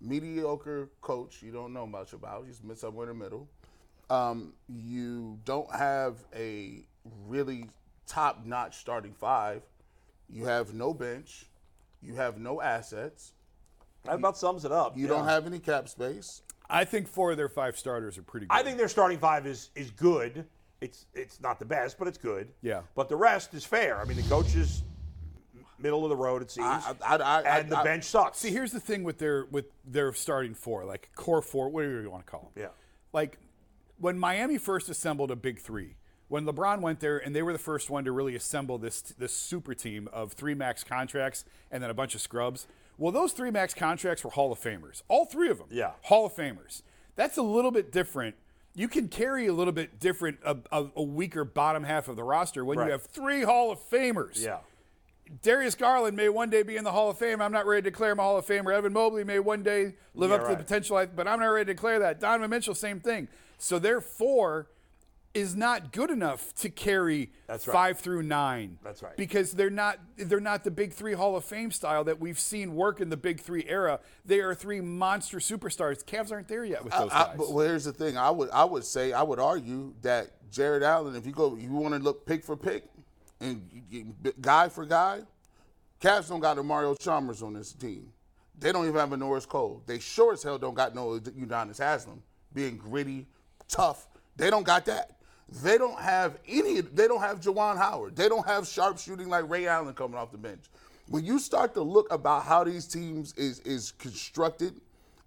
[0.00, 2.44] mediocre coach you don't know much about.
[2.46, 3.48] He's been somewhere in the middle.
[4.08, 6.84] Um, you don't have a
[7.26, 7.66] really
[8.06, 9.62] top-notch starting five.
[10.28, 11.46] You have no bench.
[12.02, 13.32] You have no assets.
[14.04, 14.96] that about sums it up.
[14.96, 15.08] You yeah.
[15.10, 16.42] don't have any cap space.
[16.68, 18.54] I think four of their five starters are pretty good.
[18.54, 20.46] I think their starting five is is good.
[20.80, 22.48] It's it's not the best, but it's good.
[22.62, 22.82] Yeah.
[22.94, 24.00] But the rest is fair.
[24.00, 24.82] I mean, the coach is
[25.82, 28.38] middle of the road, it seems, I, I, I, and the bench sucks.
[28.38, 32.10] See, here's the thing with their with their starting four, like core four, whatever you
[32.10, 32.62] want to call them.
[32.62, 32.68] Yeah.
[33.12, 33.38] Like
[33.98, 35.96] when Miami first assembled a big three,
[36.28, 39.32] when LeBron went there and they were the first one to really assemble this this
[39.32, 42.66] super team of three max contracts and then a bunch of scrubs.
[42.98, 45.68] Well, those three max contracts were Hall of Famers, all three of them.
[45.70, 45.92] Yeah.
[46.02, 46.82] Hall of Famers.
[47.16, 48.36] That's a little bit different.
[48.74, 52.22] You can carry a little bit different, a, a, a weaker bottom half of the
[52.22, 52.86] roster when Right.
[52.86, 54.42] you have three Hall of Famers.
[54.44, 54.58] yeah.
[55.42, 57.40] Darius Garland may one day be in the Hall of Fame.
[57.40, 58.74] I'm not ready to declare him a Hall of Famer.
[58.74, 60.58] Evan Mobley may one day live Yeah, up to right.
[60.58, 62.18] the potential, but I'm not ready to declare that.
[62.18, 63.28] Donovan Mitchell, same thing.
[63.56, 64.66] So their four
[65.32, 67.60] is not good enough to carry right.
[67.60, 68.78] five through nine.
[68.82, 69.16] That's right.
[69.16, 72.74] Because they're not they're not the big three Hall of Fame style that we've seen
[72.74, 74.00] work in the big three era.
[74.24, 76.04] They are three monster superstars.
[76.04, 77.34] Cavs aren't there yet with those I- guys.
[77.36, 78.16] but well, here's the thing.
[78.16, 81.70] I would I would say I would argue that Jarrett Allen, if you go, you
[81.70, 82.84] want to look pick for pick,
[83.40, 83.62] and
[84.40, 85.20] guy for guy,
[86.00, 88.12] Cavs don't got a Mario Chalmers on this team.
[88.58, 89.82] They don't even have a Norris Cole.
[89.86, 92.22] They sure as hell don't got no Udonis Haslem
[92.52, 93.26] being gritty,
[93.68, 94.08] tough.
[94.36, 95.19] They don't got that.
[95.50, 96.80] They don't have any.
[96.80, 98.14] They don't have Juwan Howard.
[98.14, 100.64] They don't have sharp shooting like Ray Allen coming off the bench.
[101.08, 104.80] When you start to look about how these teams is is constructed,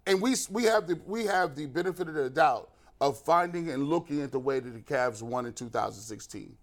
[0.06, 2.70] and we we have the we have the benefit of the doubt
[3.02, 6.56] of finding and looking at the way that the Cavs won in 2016.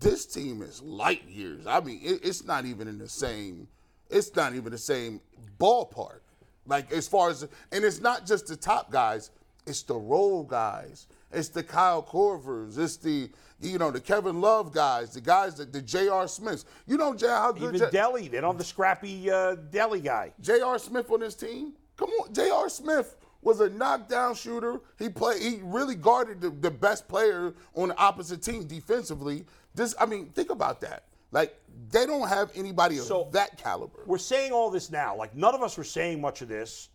[0.00, 1.66] This team is light years.
[1.68, 3.68] I mean, it, it's not even in the same.
[4.10, 5.20] It's not even the same
[5.58, 6.20] ballpark.
[6.66, 9.30] Like as far as, and it's not just the top guys.
[9.66, 11.06] It's the role guys.
[11.36, 12.78] It's the Kyle Korvers.
[12.78, 13.30] It's the
[13.60, 15.10] you know the Kevin Love guys.
[15.14, 16.26] The guys that the J.R.
[16.28, 16.64] Smiths.
[16.86, 20.02] You know J- how good Even J- Delly, they don't have the scrappy uh, Delly
[20.02, 20.32] guy.
[20.40, 20.78] J.R.
[20.78, 21.72] Smith on this team?
[21.96, 22.68] Come on, J.R.
[22.68, 24.80] Smith was a knockdown shooter.
[24.98, 25.40] He played.
[25.40, 29.44] He really guarded the, the best player on the opposite team defensively.
[29.74, 31.04] This, I mean, think about that.
[31.32, 31.54] Like
[31.90, 34.00] they don't have anybody So- of that caliber.
[34.06, 35.14] We're saying all this now.
[35.16, 36.88] Like none of us were saying much of this.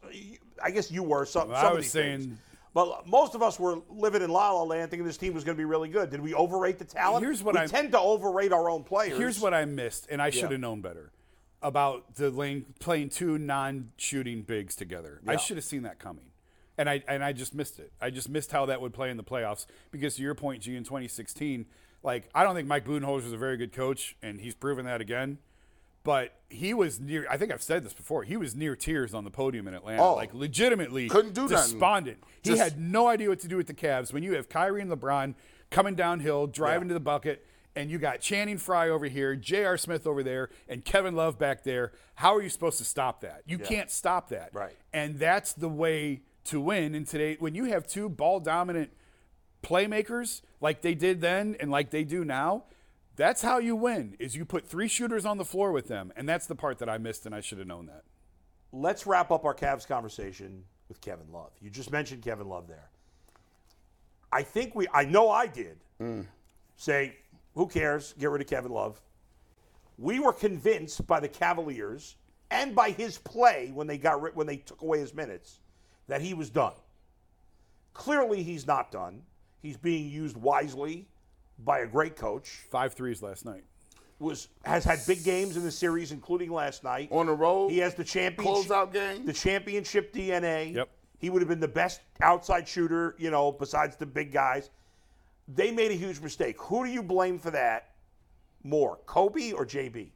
[0.63, 1.25] I guess you were.
[1.25, 2.37] Some, Well, some I of was these saying- things.
[2.73, 5.55] But most of us were living in La La Land thinking this team was going
[5.57, 6.09] to be really good.
[6.09, 7.25] Did we overrate the talent?
[7.25, 9.17] Here's what we I'm- tend to overrate our own players.
[9.17, 11.11] Here's what I missed, and I should have known better
[11.61, 15.21] about the lane playing two non-shooting bigs together.
[15.27, 16.31] I should have seen that coming,
[16.77, 17.91] and I and I just missed it.
[18.01, 20.75] I just missed how that would play in the playoffs because to your point, G
[20.75, 21.65] in 2016,
[22.03, 25.01] Like I don't think Mike Budenholzer is a very good coach, and he's proven that
[25.01, 25.37] again.
[26.03, 27.27] But he was near.
[27.29, 28.23] I think I've said this before.
[28.23, 30.01] He was near tears on the podium in Atlanta.
[30.03, 30.15] Oh.
[30.15, 31.57] like legitimately Couldn't do nothing.
[31.57, 32.17] despondent.
[32.43, 34.81] he Just- had no idea what to do with the Cavs when you have Kyrie
[34.81, 35.35] and LeBron
[35.69, 37.45] coming downhill, driving to the bucket,
[37.75, 39.77] and you got Channing Frye over here, J.R.
[39.77, 41.93] Smith over there, and Kevin Love back there.
[42.15, 43.43] How are you supposed to stop that?
[43.45, 44.49] You can't stop that.
[44.53, 44.75] Right.
[44.91, 47.37] And that's the way to win in today.
[47.39, 48.91] When you have two ball dominant
[49.63, 52.63] playmakers like they did then and like they do now,
[53.15, 54.15] that's how you win.
[54.19, 56.89] Is you put three shooters on the floor with them, and that's the part that
[56.89, 58.03] I missed, and I should have known that.
[58.71, 61.51] let's wrap up our Cavs conversation with Kevin Love.
[61.59, 62.89] You just mentioned Kevin Love there.
[64.31, 65.77] I think we, I know I did,
[66.77, 67.17] say,
[67.53, 68.13] who cares?
[68.17, 69.01] Get rid of Kevin Love.
[69.97, 72.15] We were convinced by the Cavaliers
[72.49, 75.59] and by his play when they got rid, when they took away his minutes
[76.07, 76.73] that he was done.
[77.93, 79.21] Clearly, he's not done.
[79.61, 81.07] He's being used wisely
[81.63, 82.49] by a great coach.
[82.69, 83.63] Five threes last night.
[84.19, 87.09] Was has had big games in the series, including last night.
[87.11, 89.25] On the road, He has the championship closeout game.
[89.25, 90.73] the championship DNA.
[90.75, 90.89] Yep.
[91.17, 94.69] He would have been the best outside shooter, you know, besides the big guys.
[95.47, 96.59] They made a huge mistake.
[96.61, 97.89] Who do you blame for that
[98.63, 100.09] more, Koby or JB?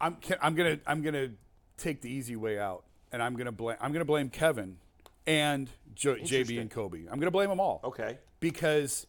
[0.00, 1.30] I'm can- I'm gonna I'm gonna
[1.76, 4.78] take the easy way out, and I'm gonna blame I'm gonna blame Kevin
[5.26, 7.06] and jo- JB and Koby.
[7.10, 7.80] I'm gonna blame them all.
[7.84, 8.18] Okay.
[8.40, 9.06] because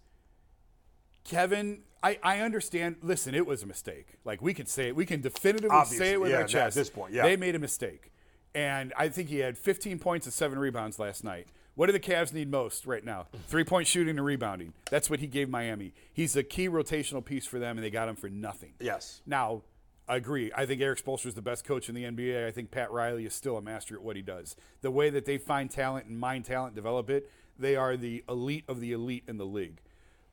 [1.23, 2.97] Kevin, I, I understand.
[3.01, 4.17] Listen, it was a mistake.
[4.25, 6.49] Like we can say it, we can definitively Obviously, say it with yeah, our at
[6.49, 6.75] chest.
[6.75, 7.23] this point, yeah.
[7.23, 8.11] they made a mistake,
[8.55, 11.47] and I think he had 15 points and seven rebounds last night.
[11.75, 13.27] What do the Cavs need most right now?
[13.47, 14.73] Three point shooting and rebounding.
[14.89, 15.93] That's what he gave Miami.
[16.11, 18.73] He's a key rotational piece for them, and they got him for nothing.
[18.81, 19.21] Yes.
[19.25, 19.61] Now,
[20.05, 20.51] I agree.
[20.55, 22.47] I think Erik Spoelstra is the best coach in the NBA.
[22.47, 24.55] I think Pat Riley is still a master at what he does.
[24.81, 28.63] The way that they find talent and mine talent, develop it, they are the elite
[28.67, 29.79] of the elite in the league.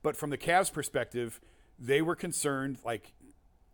[0.07, 1.41] But from the Cavs' perspective,
[1.81, 3.13] they were concerned like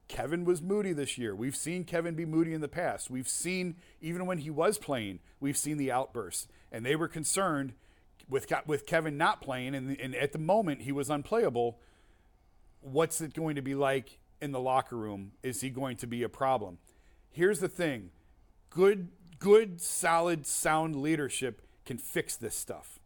[0.09, 1.37] Kevin was moody this year.
[1.37, 3.11] We've seen Kevin be moody in the past.
[3.11, 7.75] We've seen even when he was playing, we've seen the outbursts, and they were concerned
[8.31, 11.79] with with Kevin not playing, and, and at the moment he was unplayable
[12.81, 15.33] what's it going to be like in the locker room?
[15.43, 16.79] Is he going to be a problem?
[17.29, 18.09] Here's the thing
[18.71, 19.09] good,
[19.39, 23.02] good, solid, sound leadership can fix this stuff.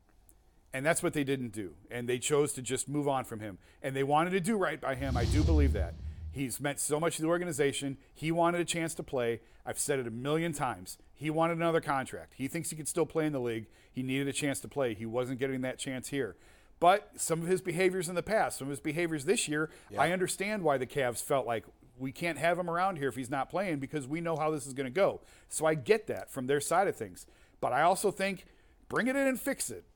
[0.76, 1.72] And that's what they didn't do.
[1.90, 3.56] And they chose to just move on from him.
[3.82, 5.16] And they wanted to do right by him.
[5.16, 5.94] I do believe that.
[6.30, 7.96] He's meant so much to the organization.
[8.12, 9.40] He wanted a chance to play.
[9.64, 10.98] I've said it a million times.
[11.14, 12.34] He wanted another contract.
[12.36, 13.68] He thinks he could still play in the league.
[13.90, 14.92] He needed a chance to play.
[14.92, 16.36] He wasn't getting that chance here.
[16.78, 20.12] But some of his behaviors in the past, some of his behaviors this year, I
[20.12, 21.64] understand why the Cavs felt like
[21.98, 24.66] we can't have him around here if he's not playing because we know how this
[24.66, 25.22] is going to go.
[25.48, 27.24] So I get that from their side of things.
[27.62, 28.44] But I also think
[28.90, 29.86] bring it in and fix it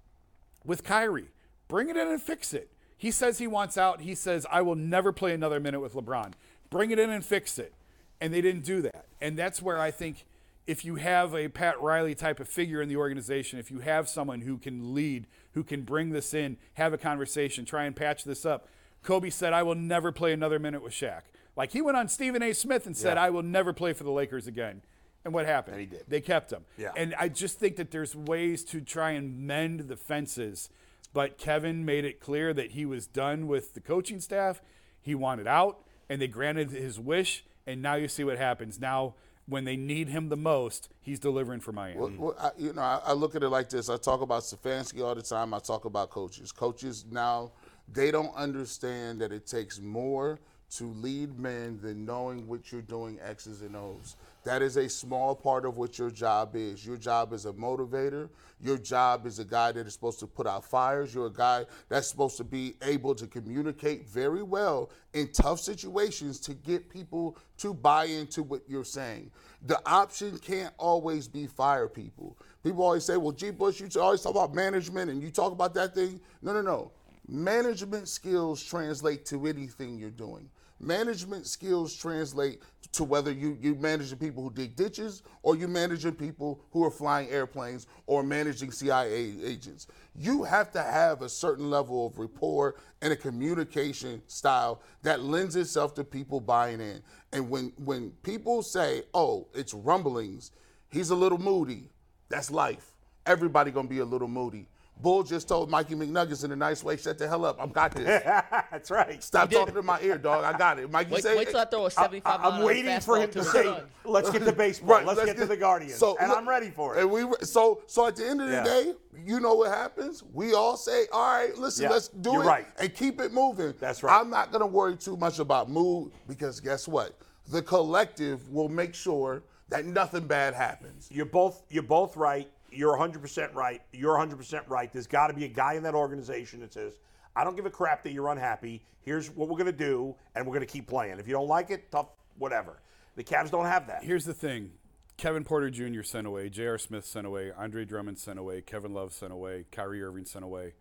[0.64, 1.30] with Kyrie.
[1.68, 2.70] Bring it in and fix it.
[2.96, 4.02] He says he wants out.
[4.02, 6.32] He says, I will never play another minute with LeBron.
[6.68, 7.72] Bring it in and fix it.
[8.20, 9.06] And they didn't do that.
[9.20, 10.26] And that's where I think
[10.66, 14.08] if you have a Pat Riley type of figure in the organization, if you have
[14.08, 18.24] someone who can lead, who can bring this in, have a conversation, try and patch
[18.24, 18.68] this up.
[19.02, 21.22] Kobe said, I will never play another minute with Shaq.
[21.56, 22.52] Like he went on Stephen A.
[22.52, 23.24] Smith and said, Yeah.
[23.24, 24.82] I will never play for the Lakers again.
[25.24, 25.76] And what happened?
[25.76, 26.04] And he did.
[26.08, 26.64] They kept him.
[26.78, 26.92] Yeah.
[26.96, 30.70] And I just think that there's ways to try and mend the fences.
[31.12, 34.62] But Kevin made it clear that he was done with the coaching staff.
[35.00, 37.44] He wanted out, and they granted his wish.
[37.66, 38.80] And now you see what happens.
[38.80, 39.14] Now,
[39.46, 41.98] when they need him the most, he's delivering for Miami.
[41.98, 43.90] Well, well, I, you know, I, I look at it like this.
[43.90, 45.52] I talk about Stefanski all the time.
[45.52, 46.52] I talk about coaches.
[46.52, 47.50] Coaches now,
[47.92, 50.38] they don't understand that it takes more
[50.76, 54.16] to lead men than knowing what you're doing X's and O's.
[54.44, 56.84] That is a small part of what your job is.
[56.84, 58.30] Your job is a motivator.
[58.62, 61.14] Your job is a guy that is supposed to put out fires.
[61.14, 66.40] You're a guy that's supposed to be able to communicate very well in tough situations
[66.40, 69.30] to get people to buy into what you're saying.
[69.66, 72.38] The option can't always be fire people.
[72.62, 73.50] People always say, well, G.
[73.50, 76.20] Bush, you always talk about management and you talk about that thing.
[76.40, 76.92] No, no, no.
[77.28, 80.48] Management skills translate to anything you're doing.
[80.80, 82.62] Management skills translate
[82.92, 86.90] to whether you you managing people who dig ditches or you managing people who are
[86.90, 89.86] flying airplanes or managing CIA agents.
[90.16, 95.54] You have to have a certain level of rapport and a communication style that lends
[95.54, 97.02] itself to people buying in.
[97.32, 100.50] And when when people say, "Oh, it's rumblings,"
[100.88, 101.90] he's a little moody.
[102.28, 102.94] That's life.
[103.26, 104.66] Everybody gonna be a little moody.
[105.02, 107.56] Bull just told Mikey McNuggets in a nice way, shut the hell up.
[107.60, 108.22] I'm got this.
[108.70, 109.22] That's right.
[109.22, 109.56] Stop did.
[109.56, 110.44] talking to my ear, dog.
[110.44, 110.90] I got it.
[110.90, 113.80] Mikey Wait, said, wait till I throw a 75 I'm waiting for him to say,
[114.04, 114.90] "Let's get to baseball.
[114.90, 117.00] Right, let's, get, to the Guardians," So, and look, I'm ready for it.
[117.02, 118.64] And we so so at the end of the Yeah.
[118.64, 118.92] day,
[119.24, 120.22] you know what happens?
[120.32, 122.66] We all say, "All right, listen, Yeah, let's do it right.
[122.78, 124.18] and keep it moving." That's right.
[124.18, 127.16] I'm not gonna worry too much about mood because guess what?
[127.48, 131.08] The collective will make sure that nothing bad happens.
[131.10, 132.50] You're both you're both right.
[132.72, 133.82] You're 100% right.
[133.92, 134.92] You're 100% right.
[134.92, 136.98] There's got to be a guy in that organization that says,
[137.34, 138.84] "I don't give a crap that you're unhappy.
[139.00, 141.18] Here's what we're going to do, and we're going to keep playing.
[141.18, 142.08] If you don't like it, tough,
[142.38, 142.80] whatever."
[143.16, 144.04] The Cavs don't have that.
[144.04, 144.72] Here's the thing.
[145.20, 146.02] Kevin Porter Jr.
[146.02, 146.78] sent away, J.R.
[146.78, 150.72] Smith sent away, Andre Drummond sent away, Kevin Love sent away, Kyrie Irving sent away.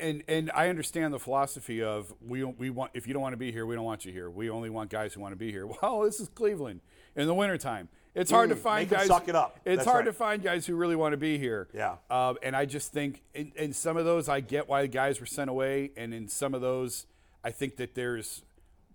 [0.00, 3.38] And and I understand the philosophy of we we want if you don't want to
[3.38, 4.28] be here, we don't want you here.
[4.28, 5.66] We only want guys who want to be here.
[5.80, 6.80] Well, this is Cleveland
[7.14, 7.88] in the wintertime.
[8.16, 9.06] It's hard to find Mm, 'em guys.
[9.06, 9.60] suck it up.
[9.64, 10.10] It's That's hard right.
[10.10, 11.68] to find guys who really want to be here.
[11.74, 11.96] Yeah.
[12.10, 15.20] Um, and I just think in, in some of those, I get why the guys
[15.20, 17.06] were sent away, and in some of those,
[17.44, 18.42] I think that there's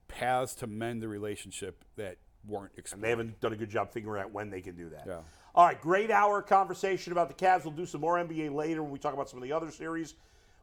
[0.07, 2.17] paths to mend the relationship that
[2.47, 2.97] weren't explored.
[2.97, 5.03] And they haven't done a good job figuring out when they can do that.
[5.07, 5.19] Yeah.
[5.53, 7.63] All right, great hour conversation about the Cavs.
[7.63, 10.15] We'll do some more NBA later when we talk about some of the other series.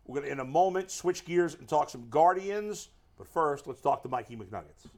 [0.06, 2.88] We're going to, in a moment, switch gears and talk some Guardians.
[3.16, 4.88] But first, let's talk to Mikey McNuggets.